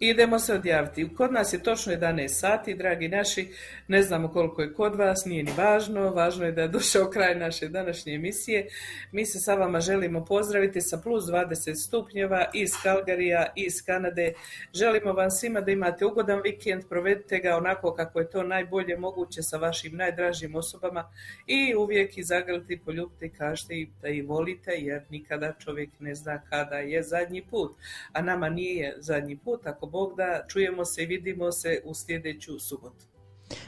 [0.00, 1.14] Idemo se odjaviti.
[1.16, 3.52] Kod nas je točno 11 sati, dragi naši.
[3.92, 6.10] Ne znamo koliko je kod vas, nije ni važno.
[6.10, 8.68] Važno je da je došao kraj naše današnje emisije.
[9.12, 14.32] Mi se sa vama želimo pozdraviti sa plus 20 stupnjeva iz Kalgarija, iz Kanade.
[14.74, 19.42] Želimo vam svima da imate ugodan vikend, provedite ga onako kako je to najbolje moguće
[19.42, 21.10] sa vašim najdražim osobama
[21.46, 26.42] i uvijek i zagrliti, poljubiti, kažite i da ih volite jer nikada čovjek ne zna
[26.50, 27.76] kada je zadnji put.
[28.12, 32.58] A nama nije zadnji put, ako Bog da, čujemo se i vidimo se u sljedeću
[32.58, 33.11] subotu.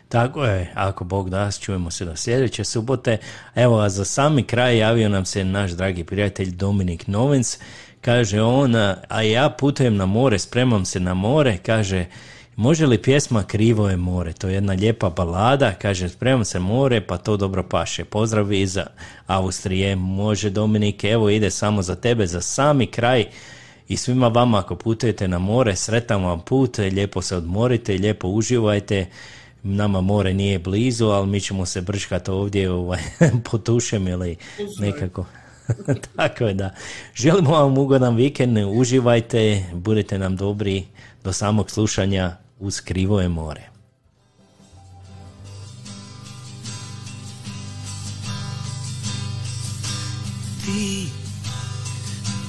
[0.09, 3.17] Tako je, ako Bog da, čujemo se do sljedeće subote.
[3.55, 7.59] Evo, a za sami kraj javio nam se naš dragi prijatelj Dominik Novens.
[8.01, 8.75] Kaže on,
[9.09, 12.07] a ja putujem na more, spremam se na more, kaže,
[12.57, 14.33] može li pjesma Krivo je more?
[14.33, 18.05] To je jedna lijepa balada, kaže, spremam se more, pa to dobro paše.
[18.05, 18.79] Pozdrav iz
[19.27, 23.27] Austrije, može Dominik, evo ide samo za tebe, za sami kraj.
[23.89, 29.07] I svima vama ako putujete na more, sretan vam put, lijepo se odmorite, lijepo uživajte.
[29.67, 33.01] Nama more nije blizu, ali mi ćemo se brškati ovdje ovaj,
[33.51, 34.37] po tušem ili
[34.79, 35.25] nekako.
[36.17, 36.75] Tako je da.
[37.15, 40.85] Želimo vam ugodan vikend, uživajte, budete nam dobri
[41.25, 43.63] do samog slušanja uz krivo je more.
[50.65, 51.07] Ti,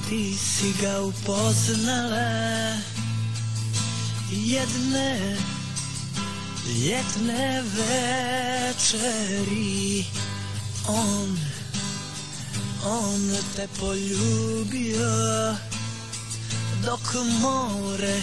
[0.08, 2.26] ti si ga upoznala
[4.30, 5.36] jedne
[6.66, 9.24] ljetne večeri
[10.88, 11.38] On,
[12.84, 15.56] on te poljubio
[16.84, 18.22] dok more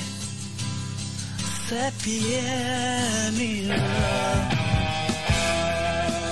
[1.70, 3.76] se pijenilo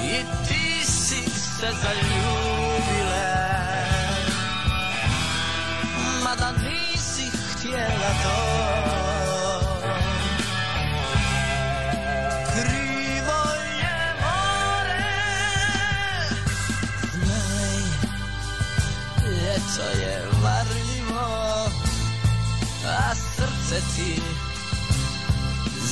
[0.03, 0.17] I
[0.47, 1.21] ti si
[1.59, 2.40] se zaljubila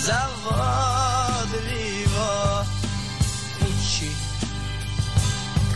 [0.06, 1.86] Zavodljivo
[3.60, 4.12] Kući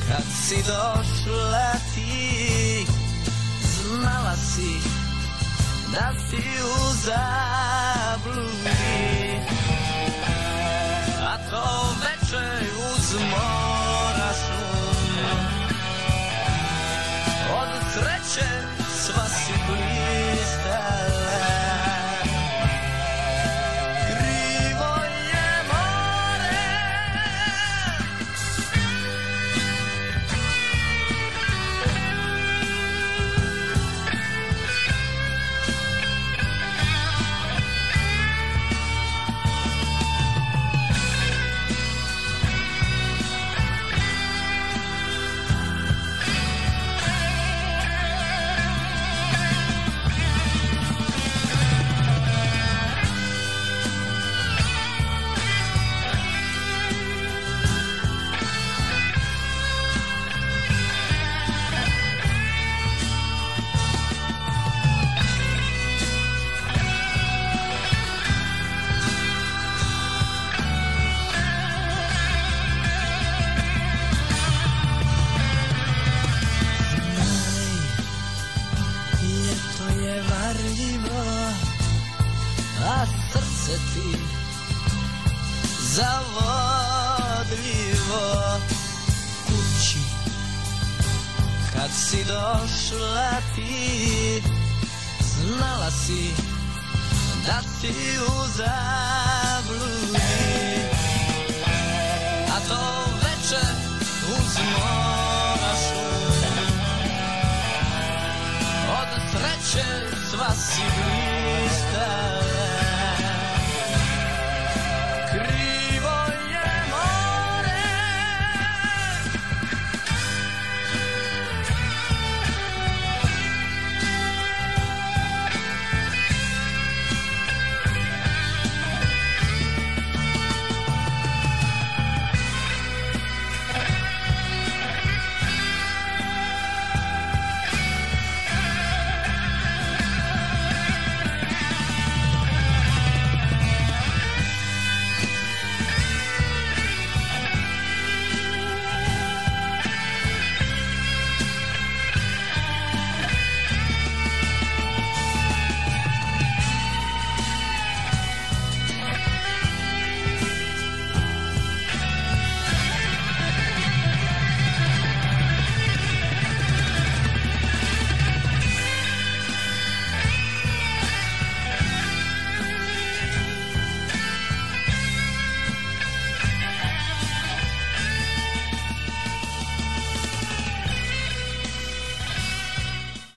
[0.07, 2.85] Kad si došla ti
[3.61, 4.73] Znala si
[5.91, 7.33] Da si u zabludi.
[11.21, 15.39] A to večer uz mora šum
[17.55, 18.49] Od sreće
[19.05, 20.02] sva si blistala